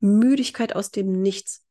Müdigkeit 0.00 0.74
aus 0.74 0.90
dem 0.90 1.20
Nichts. 1.22 1.64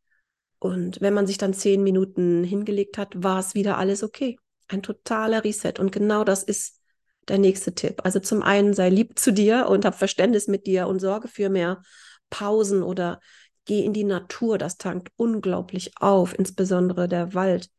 Und 0.59 1.01
wenn 1.01 1.13
man 1.13 1.27
sich 1.27 1.37
dann 1.37 1.53
zehn 1.53 1.83
Minuten 1.83 2.43
hingelegt 2.43 2.97
hat, 2.97 3.11
war 3.15 3.39
es 3.39 3.55
wieder 3.55 3.77
alles 3.77 4.03
okay. 4.03 4.37
Ein 4.67 4.81
totaler 4.81 5.43
Reset. 5.43 5.73
Und 5.79 5.91
genau 5.91 6.23
das 6.23 6.43
ist 6.43 6.81
der 7.27 7.37
nächste 7.37 7.73
Tipp. 7.73 8.01
Also 8.03 8.19
zum 8.19 8.41
einen 8.41 8.73
sei 8.73 8.89
lieb 8.89 9.19
zu 9.19 9.31
dir 9.31 9.67
und 9.69 9.85
hab 9.85 9.95
Verständnis 9.95 10.47
mit 10.47 10.65
dir 10.65 10.87
und 10.87 10.99
sorge 10.99 11.27
für 11.27 11.49
mehr 11.49 11.81
Pausen 12.29 12.83
oder 12.83 13.19
geh 13.65 13.83
in 13.83 13.93
die 13.93 14.03
Natur. 14.03 14.57
Das 14.57 14.77
tankt 14.77 15.11
unglaublich 15.15 15.91
auf, 15.99 16.37
insbesondere 16.37 17.07
der 17.07 17.33
Wald. 17.33 17.69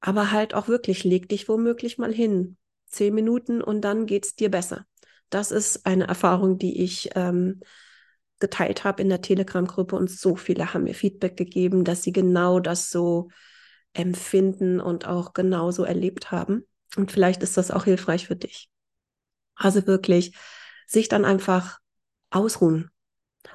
Aber 0.00 0.30
halt 0.30 0.54
auch 0.54 0.68
wirklich, 0.68 1.04
leg 1.04 1.28
dich 1.28 1.48
womöglich 1.48 1.98
mal 1.98 2.12
hin. 2.12 2.56
Zehn 2.86 3.14
Minuten 3.14 3.60
und 3.60 3.80
dann 3.82 4.06
geht's 4.06 4.36
dir 4.36 4.50
besser. 4.50 4.86
Das 5.30 5.50
ist 5.50 5.86
eine 5.86 6.06
Erfahrung, 6.06 6.58
die 6.58 6.82
ich 6.82 7.10
ähm, 7.14 7.60
geteilt 8.38 8.84
habe 8.84 9.02
in 9.02 9.08
der 9.08 9.22
Telegram-Gruppe 9.22 9.96
und 9.96 10.10
so 10.10 10.36
viele 10.36 10.72
haben 10.72 10.84
mir 10.84 10.94
Feedback 10.94 11.36
gegeben, 11.36 11.84
dass 11.84 12.02
sie 12.02 12.12
genau 12.12 12.60
das 12.60 12.90
so 12.90 13.28
empfinden 13.92 14.80
und 14.80 15.06
auch 15.06 15.32
genauso 15.32 15.84
erlebt 15.84 16.30
haben. 16.30 16.66
Und 16.96 17.12
vielleicht 17.12 17.42
ist 17.42 17.56
das 17.56 17.70
auch 17.70 17.84
hilfreich 17.84 18.26
für 18.26 18.36
dich. 18.36 18.68
Also 19.54 19.86
wirklich 19.86 20.36
sich 20.86 21.08
dann 21.08 21.24
einfach 21.24 21.78
ausruhen. 22.30 22.90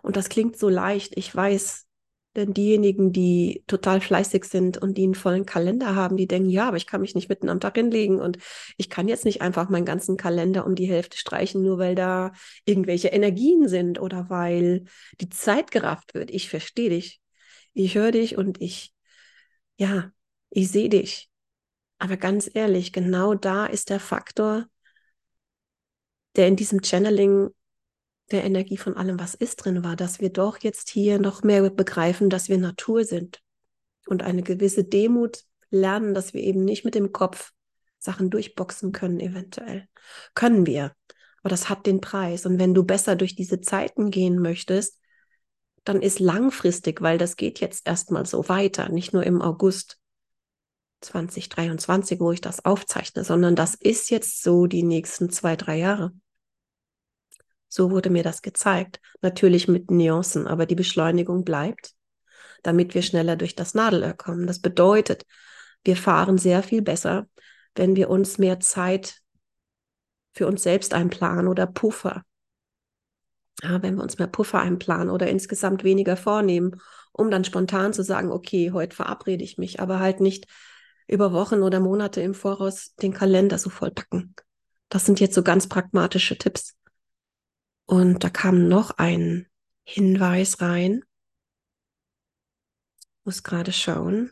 Und 0.02 0.16
das 0.16 0.30
klingt 0.30 0.58
so 0.58 0.68
leicht, 0.68 1.16
ich 1.16 1.34
weiß, 1.34 1.86
denn 2.36 2.54
diejenigen, 2.54 3.12
die 3.12 3.63
total 3.67 4.00
fleißig 4.00 4.46
sind 4.46 4.78
und 4.78 4.98
die 4.98 5.04
einen 5.04 5.15
vollen 5.15 5.46
Kalender 5.46 5.96
haben, 5.96 6.15
die 6.15 6.28
denken, 6.28 6.50
ja, 6.50 6.67
aber 6.67 6.78
ich 6.78 6.88
kann 6.88 7.02
mich 7.02 7.13
nicht 7.13 7.28
mitten 7.30 7.50
am 7.50 7.60
Tag 7.60 7.76
hinlegen 7.76 8.20
und 8.22 8.38
ich 8.78 8.89
kann 8.89 9.08
jetzt 9.08 9.26
nicht 9.26 9.41
einfach 9.41 9.70
meinen 9.70 9.86
ganzen 9.86 10.15
Kalender 10.15 10.65
um 10.65 10.76
die 10.76 10.88
Hälfte 10.88 11.17
streichen, 11.17 11.62
nur 11.62 11.78
weil 11.78 11.96
da 11.96 12.32
irgendwelche 12.65 13.10
Energien 13.10 13.67
sind 13.67 14.00
oder 14.00 14.30
weil 14.30 14.86
die 15.20 15.30
Zeit 15.30 15.72
gerafft 15.72 16.13
wird. 16.13 16.32
Ich 16.32 16.50
verstehe 16.50 16.89
dich. 16.89 17.22
Ich 17.74 17.96
höre 17.96 18.12
dich 18.12 18.38
und 18.38 18.62
ich, 18.62 18.94
ja, 19.78 20.12
ich 20.50 20.70
sehe 20.72 20.89
dich. 20.89 21.30
Aber 21.98 22.17
ganz 22.17 22.50
ehrlich, 22.54 22.94
genau 22.94 23.36
da 23.36 23.65
ist 23.65 23.89
der 23.89 24.00
Faktor, 24.00 24.67
der 26.36 26.48
in 26.48 26.56
diesem 26.56 26.82
Channeling 26.82 27.50
der 28.32 28.44
Energie 28.44 28.78
von 28.78 28.98
allem, 28.98 29.20
was 29.20 29.36
ist, 29.36 29.58
drin 29.58 29.84
war, 29.84 29.96
dass 29.96 30.20
wir 30.20 30.30
doch 30.30 30.58
jetzt 30.60 30.89
hier 30.89 31.20
noch 31.20 31.44
mehr 31.44 31.70
begreifen, 31.70 32.30
dass 32.30 32.50
wir 32.50 32.58
Natur 32.58 33.06
sind 33.06 33.41
und 34.08 34.24
eine 34.24 34.44
gewisse 34.44 34.84
Demut 34.84 35.44
lernen, 35.70 36.13
dass 36.13 36.34
wir 36.34 36.41
eben 36.41 36.63
nicht 36.63 36.86
mit 36.86 36.96
dem 36.96 37.12
Kopf 37.12 37.52
Sachen 38.00 38.30
durchboxen 38.30 38.91
können, 38.91 39.20
eventuell. 39.20 39.88
Können 40.34 40.65
wir. 40.65 40.94
Aber 41.41 41.50
das 41.50 41.70
hat 41.70 41.86
den 41.86 42.02
Preis. 42.02 42.46
Und 42.46 42.60
wenn 42.60 42.74
du 42.74 42.84
besser 42.84 43.15
durch 43.15 43.36
diese 43.36 43.62
Zeiten 43.62 44.12
gehen 44.12 44.39
möchtest, 44.39 45.00
dann 45.84 46.02
ist 46.02 46.20
langfristig, 46.20 47.02
weil 47.02 47.17
das 47.17 47.36
geht 47.36 47.60
jetzt 47.60 47.88
erstmal 47.88 48.26
so 48.26 48.48
weiter, 48.50 48.89
nicht 48.89 49.13
nur 49.13 49.24
im 49.24 49.41
August, 49.41 49.98
2023, 51.02 52.20
wo 52.20 52.32
ich 52.32 52.41
das 52.41 52.63
aufzeichne, 52.63 53.24
sondern 53.24 53.56
das 53.56 53.76
ist 53.76 54.10
jetzt 54.10 54.44
so 54.44 54.67
die 54.67 54.84
nächsten 54.84 55.30
zwei, 55.30 55.56
drei 55.56 55.78
Jahre. 55.78 56.13
So 57.74 57.90
wurde 57.90 58.10
mir 58.10 58.22
das 58.22 58.42
gezeigt. 58.42 59.00
Natürlich 59.22 59.70
mit 59.70 59.90
Nuancen, 59.92 60.46
aber 60.46 60.66
die 60.66 60.76
Beschleunigung 60.76 61.46
bleibt, 61.46 61.94
damit 62.64 62.96
wir 62.96 63.02
schneller 63.02 63.38
durch 63.38 63.56
das 63.56 63.74
Nadelöhr 63.74 64.14
kommen. 64.14 64.46
Das 64.46 64.60
bedeutet, 64.60 65.26
wir 65.86 65.96
fahren 65.96 66.38
sehr 66.38 66.64
viel 66.64 66.82
besser, 66.82 67.28
wenn 67.74 67.96
wir 67.96 68.10
uns 68.10 68.38
mehr 68.38 68.60
Zeit 68.60 69.22
für 70.34 70.48
uns 70.48 70.64
selbst 70.64 70.94
einplanen 70.94 71.48
oder 71.48 71.66
Puffer. 71.66 72.24
Ja, 73.64 73.82
wenn 73.82 73.96
wir 73.96 74.04
uns 74.04 74.20
mehr 74.20 74.28
Puffer 74.28 74.60
einplanen 74.60 75.10
oder 75.10 75.30
insgesamt 75.30 75.86
weniger 75.86 76.18
vornehmen, 76.18 76.82
um 77.14 77.32
dann 77.32 77.46
spontan 77.46 77.94
zu 77.94 78.04
sagen, 78.04 78.34
okay, 78.34 78.72
heute 78.74 78.98
verabrede 78.98 79.46
ich 79.46 79.58
mich, 79.58 79.80
aber 79.80 80.00
halt 80.00 80.20
nicht 80.20 80.46
über 81.08 81.32
Wochen 81.32 81.62
oder 81.62 81.80
Monate 81.80 82.20
im 82.20 82.34
Voraus 82.34 82.96
den 82.96 83.14
Kalender 83.14 83.58
so 83.58 83.70
vollpacken. 83.70 84.36
Das 84.90 85.06
sind 85.06 85.22
jetzt 85.22 85.36
so 85.36 85.42
ganz 85.44 85.68
pragmatische 85.68 86.38
Tipps. 86.38 86.76
Und 87.91 88.23
da 88.23 88.30
kam 88.30 88.69
noch 88.69 88.91
ein 88.91 89.47
Hinweis 89.84 90.62
rein. 90.62 91.04
Muss 93.25 93.43
gerade 93.43 93.73
schauen. 93.73 94.32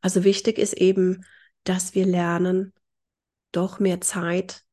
Also 0.00 0.22
wichtig 0.22 0.56
ist 0.56 0.74
eben, 0.74 1.24
dass 1.64 1.96
wir 1.96 2.06
lernen, 2.06 2.72
doch 3.50 3.80
mehr 3.80 4.00
Zeit 4.00 4.64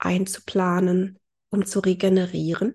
einzuplanen, 0.00 1.20
um 1.50 1.64
zu 1.64 1.78
regenerieren. 1.78 2.74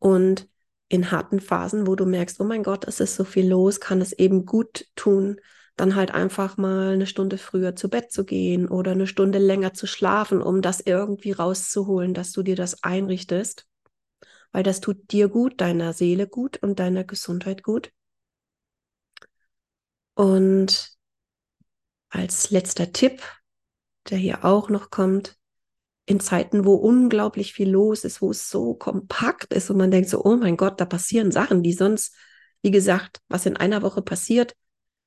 Und 0.00 0.48
in 0.88 1.12
harten 1.12 1.38
Phasen, 1.38 1.86
wo 1.86 1.94
du 1.94 2.04
merkst, 2.04 2.40
oh 2.40 2.44
mein 2.44 2.64
Gott, 2.64 2.84
es 2.88 2.98
ist 2.98 3.14
so 3.14 3.22
viel 3.22 3.48
los, 3.48 3.78
kann 3.78 4.00
es 4.00 4.12
eben 4.12 4.44
gut 4.44 4.88
tun, 4.96 5.40
dann 5.80 5.96
halt 5.96 6.12
einfach 6.12 6.56
mal 6.56 6.92
eine 6.92 7.06
Stunde 7.06 7.38
früher 7.38 7.74
zu 7.74 7.88
Bett 7.88 8.12
zu 8.12 8.24
gehen 8.24 8.68
oder 8.68 8.92
eine 8.92 9.06
Stunde 9.06 9.38
länger 9.38 9.74
zu 9.74 9.86
schlafen, 9.86 10.42
um 10.42 10.62
das 10.62 10.80
irgendwie 10.80 11.32
rauszuholen, 11.32 12.14
dass 12.14 12.32
du 12.32 12.42
dir 12.42 12.56
das 12.56 12.82
einrichtest, 12.82 13.66
weil 14.52 14.62
das 14.62 14.80
tut 14.80 15.10
dir 15.10 15.28
gut, 15.28 15.60
deiner 15.60 15.92
Seele 15.92 16.28
gut 16.28 16.62
und 16.62 16.78
deiner 16.78 17.04
Gesundheit 17.04 17.62
gut. 17.62 17.90
Und 20.14 20.90
als 22.10 22.50
letzter 22.50 22.92
Tipp, 22.92 23.22
der 24.10 24.18
hier 24.18 24.44
auch 24.44 24.68
noch 24.68 24.90
kommt, 24.90 25.38
in 26.04 26.20
Zeiten, 26.20 26.64
wo 26.64 26.74
unglaublich 26.74 27.52
viel 27.54 27.70
los 27.70 28.04
ist, 28.04 28.20
wo 28.20 28.32
es 28.32 28.50
so 28.50 28.74
kompakt 28.74 29.54
ist 29.54 29.70
und 29.70 29.78
man 29.78 29.90
denkt 29.90 30.10
so, 30.10 30.24
oh 30.24 30.36
mein 30.36 30.56
Gott, 30.56 30.80
da 30.80 30.84
passieren 30.84 31.30
Sachen, 31.30 31.62
die 31.62 31.72
sonst, 31.72 32.14
wie 32.62 32.70
gesagt, 32.72 33.20
was 33.28 33.46
in 33.46 33.56
einer 33.56 33.82
Woche 33.82 34.02
passiert, 34.02 34.54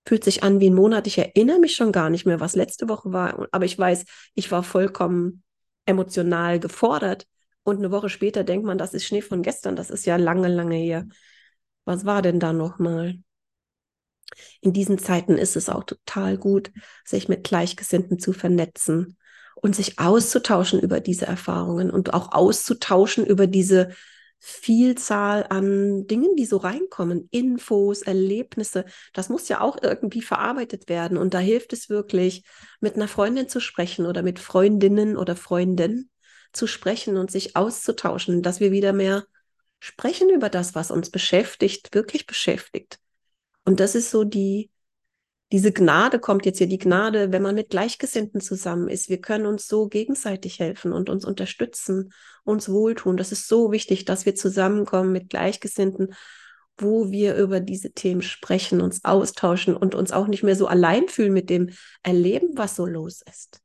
fühlt 0.05 0.23
sich 0.23 0.43
an 0.43 0.59
wie 0.59 0.69
ein 0.69 0.75
Monat. 0.75 1.07
Ich 1.07 1.17
erinnere 1.17 1.59
mich 1.59 1.75
schon 1.75 1.91
gar 1.91 2.09
nicht 2.09 2.25
mehr, 2.25 2.39
was 2.39 2.55
letzte 2.55 2.89
Woche 2.89 3.13
war. 3.13 3.47
Aber 3.51 3.65
ich 3.65 3.77
weiß, 3.77 4.05
ich 4.35 4.51
war 4.51 4.63
vollkommen 4.63 5.43
emotional 5.85 6.59
gefordert. 6.59 7.27
Und 7.63 7.77
eine 7.77 7.91
Woche 7.91 8.09
später 8.09 8.43
denkt 8.43 8.65
man, 8.65 8.77
das 8.77 8.93
ist 8.93 9.05
Schnee 9.05 9.21
von 9.21 9.41
gestern. 9.41 9.75
Das 9.75 9.89
ist 9.89 10.05
ja 10.05 10.17
lange, 10.17 10.49
lange 10.49 10.75
her. 10.75 11.05
Was 11.85 12.05
war 12.05 12.21
denn 12.21 12.39
da 12.39 12.53
nochmal? 12.53 13.19
In 14.61 14.73
diesen 14.73 14.97
Zeiten 14.97 15.37
ist 15.37 15.55
es 15.55 15.69
auch 15.69 15.83
total 15.83 16.37
gut, 16.37 16.71
sich 17.05 17.29
mit 17.29 17.43
Gleichgesinnten 17.43 18.19
zu 18.19 18.33
vernetzen 18.33 19.17
und 19.55 19.75
sich 19.75 19.99
auszutauschen 19.99 20.79
über 20.79 20.99
diese 20.99 21.25
Erfahrungen 21.25 21.91
und 21.91 22.13
auch 22.13 22.31
auszutauschen 22.31 23.25
über 23.25 23.47
diese 23.47 23.91
Vielzahl 24.45 25.45
an 25.49 26.05
Dingen, 26.05 26.35
die 26.35 26.45
so 26.45 26.57
reinkommen, 26.57 27.29
Infos, 27.31 28.01
Erlebnisse, 28.01 28.83
das 29.13 29.29
muss 29.29 29.47
ja 29.47 29.61
auch 29.61 29.77
irgendwie 29.81 30.21
verarbeitet 30.21 30.89
werden. 30.89 31.17
Und 31.17 31.33
da 31.33 31.39
hilft 31.39 31.71
es 31.71 31.87
wirklich, 31.87 32.43
mit 32.81 32.95
einer 32.95 33.07
Freundin 33.07 33.47
zu 33.47 33.61
sprechen 33.61 34.05
oder 34.05 34.21
mit 34.21 34.39
Freundinnen 34.39 35.15
oder 35.15 35.37
Freunden 35.37 36.09
zu 36.51 36.67
sprechen 36.67 37.15
und 37.15 37.31
sich 37.31 37.55
auszutauschen, 37.55 38.41
dass 38.41 38.59
wir 38.59 38.73
wieder 38.73 38.91
mehr 38.91 39.23
sprechen 39.79 40.29
über 40.29 40.49
das, 40.49 40.75
was 40.75 40.91
uns 40.91 41.09
beschäftigt, 41.09 41.95
wirklich 41.95 42.27
beschäftigt. 42.27 42.99
Und 43.63 43.79
das 43.79 43.95
ist 43.95 44.11
so 44.11 44.25
die, 44.25 44.69
diese 45.53 45.71
Gnade 45.71 46.17
kommt 46.17 46.47
jetzt 46.47 46.57
hier, 46.57 46.65
die 46.65 46.79
Gnade, 46.79 47.31
wenn 47.31 47.43
man 47.43 47.53
mit 47.53 47.69
Gleichgesinnten 47.69 48.41
zusammen 48.41 48.89
ist. 48.89 49.07
Wir 49.07 49.21
können 49.21 49.45
uns 49.45 49.67
so 49.67 49.87
gegenseitig 49.87 50.57
helfen 50.57 50.91
und 50.91 51.11
uns 51.11 51.25
unterstützen, 51.25 52.11
uns 52.43 52.69
wohltun. 52.69 53.17
Das 53.17 53.31
ist 53.31 53.47
so 53.47 53.71
wichtig, 53.71 54.03
dass 54.03 54.25
wir 54.25 54.33
zusammenkommen 54.33 55.11
mit 55.11 55.29
Gleichgesinnten, 55.29 56.15
wo 56.75 57.11
wir 57.11 57.35
über 57.35 57.59
diese 57.59 57.91
Themen 57.91 58.23
sprechen, 58.23 58.81
uns 58.81 59.05
austauschen 59.05 59.77
und 59.77 59.93
uns 59.93 60.11
auch 60.11 60.25
nicht 60.25 60.41
mehr 60.41 60.55
so 60.55 60.65
allein 60.65 61.07
fühlen 61.07 61.33
mit 61.33 61.51
dem 61.51 61.69
Erleben, 62.01 62.57
was 62.57 62.75
so 62.75 62.87
los 62.87 63.21
ist. 63.29 63.61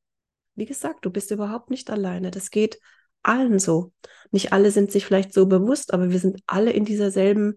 Wie 0.57 0.67
gesagt, 0.67 1.07
du 1.07 1.11
bist 1.11 1.31
überhaupt 1.31 1.71
nicht 1.71 1.89
alleine. 1.89 2.31
Das 2.31 2.51
geht 2.51 2.79
allen 3.23 3.59
so. 3.59 3.95
Nicht 4.31 4.53
alle 4.53 4.73
sind 4.73 4.93
sich 4.93 5.07
vielleicht 5.07 5.33
so 5.33 5.47
bewusst, 5.47 5.95
aber 5.95 6.11
wir 6.11 6.19
sind 6.19 6.43
alle 6.47 6.71
in 6.71 6.85
dieser 6.85 7.11
selben 7.11 7.57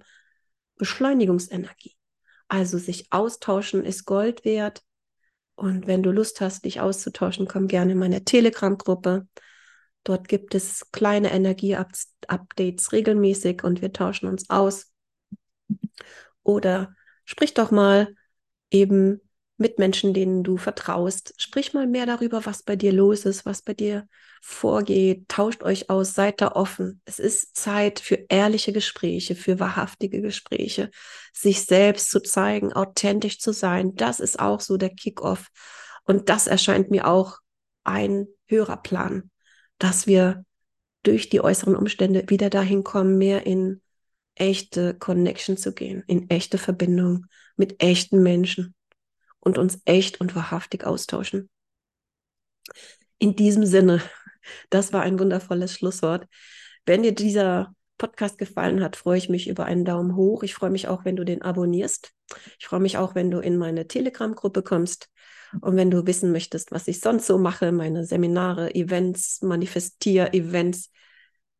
Beschleunigungsenergie. 0.78 1.98
Also 2.52 2.78
sich 2.78 3.08
austauschen 3.14 3.86
ist 3.86 4.04
Gold 4.04 4.44
wert. 4.44 4.84
Und 5.56 5.88
wenn 5.88 6.04
du 6.04 6.12
Lust 6.12 6.42
hast, 6.42 6.66
dich 6.66 6.82
auszutauschen, 6.82 7.48
komm 7.48 7.70
gerne 7.70 7.94
in 7.94 7.98
meine 7.98 8.26
Telegram-Gruppe. 8.26 9.26
Dort 10.04 10.28
gibt 10.28 10.54
es 10.54 10.92
kleine 10.92 11.32
Energie-Updates 11.32 12.92
regelmäßig 12.92 13.64
und 13.64 13.82
wir 13.82 13.94
tauschen 13.94 14.28
uns 14.28 14.50
aus. 14.50 14.92
Oder 16.44 16.94
sprich 17.24 17.54
doch 17.54 17.72
mal 17.72 18.14
eben 18.70 19.22
mit 19.62 19.80
Menschen, 19.80 20.14
denen 20.14 20.44
du 20.44 20.58
vertraust. 20.58 21.34
Sprich 21.38 21.74
mal 21.74 21.88
mehr 21.88 22.06
darüber, 22.06 22.46
was 22.46 22.64
bei 22.64 22.76
dir 22.76 22.92
los 22.92 23.26
ist, 23.26 23.46
was 23.46 23.62
bei 23.62 23.74
dir 23.74 24.08
vorgeht. 24.42 25.30
Tauscht 25.30 25.64
euch 25.64 25.90
aus, 25.90 26.16
seid 26.16 26.42
da 26.42 26.54
offen. 26.54 27.00
Es 27.06 27.20
ist 27.20 27.56
Zeit 27.56 28.00
für 28.00 28.26
ehrliche 28.28 28.74
Gespräche, 28.74 29.36
für 29.36 29.60
wahrhaftige 29.60 30.22
Gespräche, 30.22 30.90
sich 31.32 31.64
selbst 31.64 32.10
zu 32.10 32.22
zeigen, 32.22 32.74
authentisch 32.74 33.40
zu 33.40 33.54
sein. 33.54 33.96
Das 33.96 34.20
ist 34.20 34.40
auch 34.40 34.60
so 34.60 34.78
der 34.78 34.90
Kickoff. 34.90 35.50
Und 36.04 36.30
das 36.30 36.48
erscheint 36.48 36.90
mir 36.90 37.08
auch 37.08 37.38
ein 37.84 38.28
höherer 38.48 38.78
Plan, 38.78 39.30
dass 39.78 40.08
wir 40.08 40.44
durch 41.04 41.30
die 41.30 41.42
äußeren 41.42 41.76
Umstände 41.76 42.26
wieder 42.28 42.50
dahin 42.50 42.84
kommen, 42.84 43.18
mehr 43.20 43.46
in 43.46 43.82
echte 44.34 44.96
Connection 44.96 45.56
zu 45.56 45.74
gehen, 45.74 46.04
in 46.08 46.30
echte 46.32 46.58
Verbindung 46.58 47.28
mit 47.58 47.84
echten 47.84 48.24
Menschen 48.24 48.74
und 49.42 49.58
uns 49.58 49.82
echt 49.86 50.22
und 50.22 50.36
wahrhaftig 50.36 50.86
austauschen. 50.86 51.50
In 53.20 53.36
diesem 53.36 53.66
Sinne, 53.66 54.02
das 54.70 54.94
war 54.94 55.02
ein 55.02 55.20
wundervolles 55.20 55.74
Schlusswort. 55.74 56.28
Wenn 56.86 57.04
dir 57.04 57.14
dieser 57.14 57.76
Podcast 57.98 58.38
gefallen 58.38 58.84
hat, 58.84 58.96
freue 58.96 59.18
ich 59.18 59.30
mich 59.30 59.48
über 59.48 59.66
einen 59.66 59.86
Daumen 59.86 60.16
hoch. 60.16 60.42
Ich 60.42 60.56
freue 60.56 60.72
mich 60.72 60.88
auch, 60.88 61.06
wenn 61.06 61.16
du 61.16 61.24
den 61.24 61.42
abonnierst. 61.42 62.14
Ich 62.60 62.66
freue 62.66 62.80
mich 62.80 62.98
auch, 62.98 63.14
wenn 63.14 63.30
du 63.30 63.40
in 63.40 63.58
meine 63.58 63.88
Telegram-Gruppe 63.88 64.64
kommst. 64.64 65.10
Und 65.60 65.76
wenn 65.76 65.92
du 65.92 66.08
wissen 66.08 66.32
möchtest, 66.32 66.72
was 66.72 66.88
ich 66.88 67.02
sonst 67.02 67.28
so 67.28 67.38
mache, 67.38 67.72
meine 67.72 68.06
Seminare, 68.06 68.74
Events, 68.74 69.42
Manifestier-Events, 69.42 70.90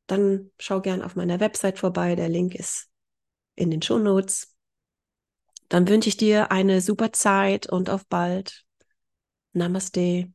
dann 0.08 0.50
schau 0.60 0.82
gern 0.82 1.02
auf 1.02 1.16
meiner 1.16 1.40
Website 1.40 1.78
vorbei. 1.78 2.16
Der 2.16 2.30
Link 2.30 2.56
ist 2.56 2.88
in 3.56 3.70
den 3.70 3.82
Show 3.82 4.00
Notes. 4.00 4.51
Dann 5.72 5.88
wünsche 5.88 6.10
ich 6.10 6.18
dir 6.18 6.52
eine 6.52 6.82
super 6.82 7.14
Zeit 7.14 7.66
und 7.72 7.90
auf 7.90 8.06
bald. 8.06 8.66
Namaste. 9.54 10.30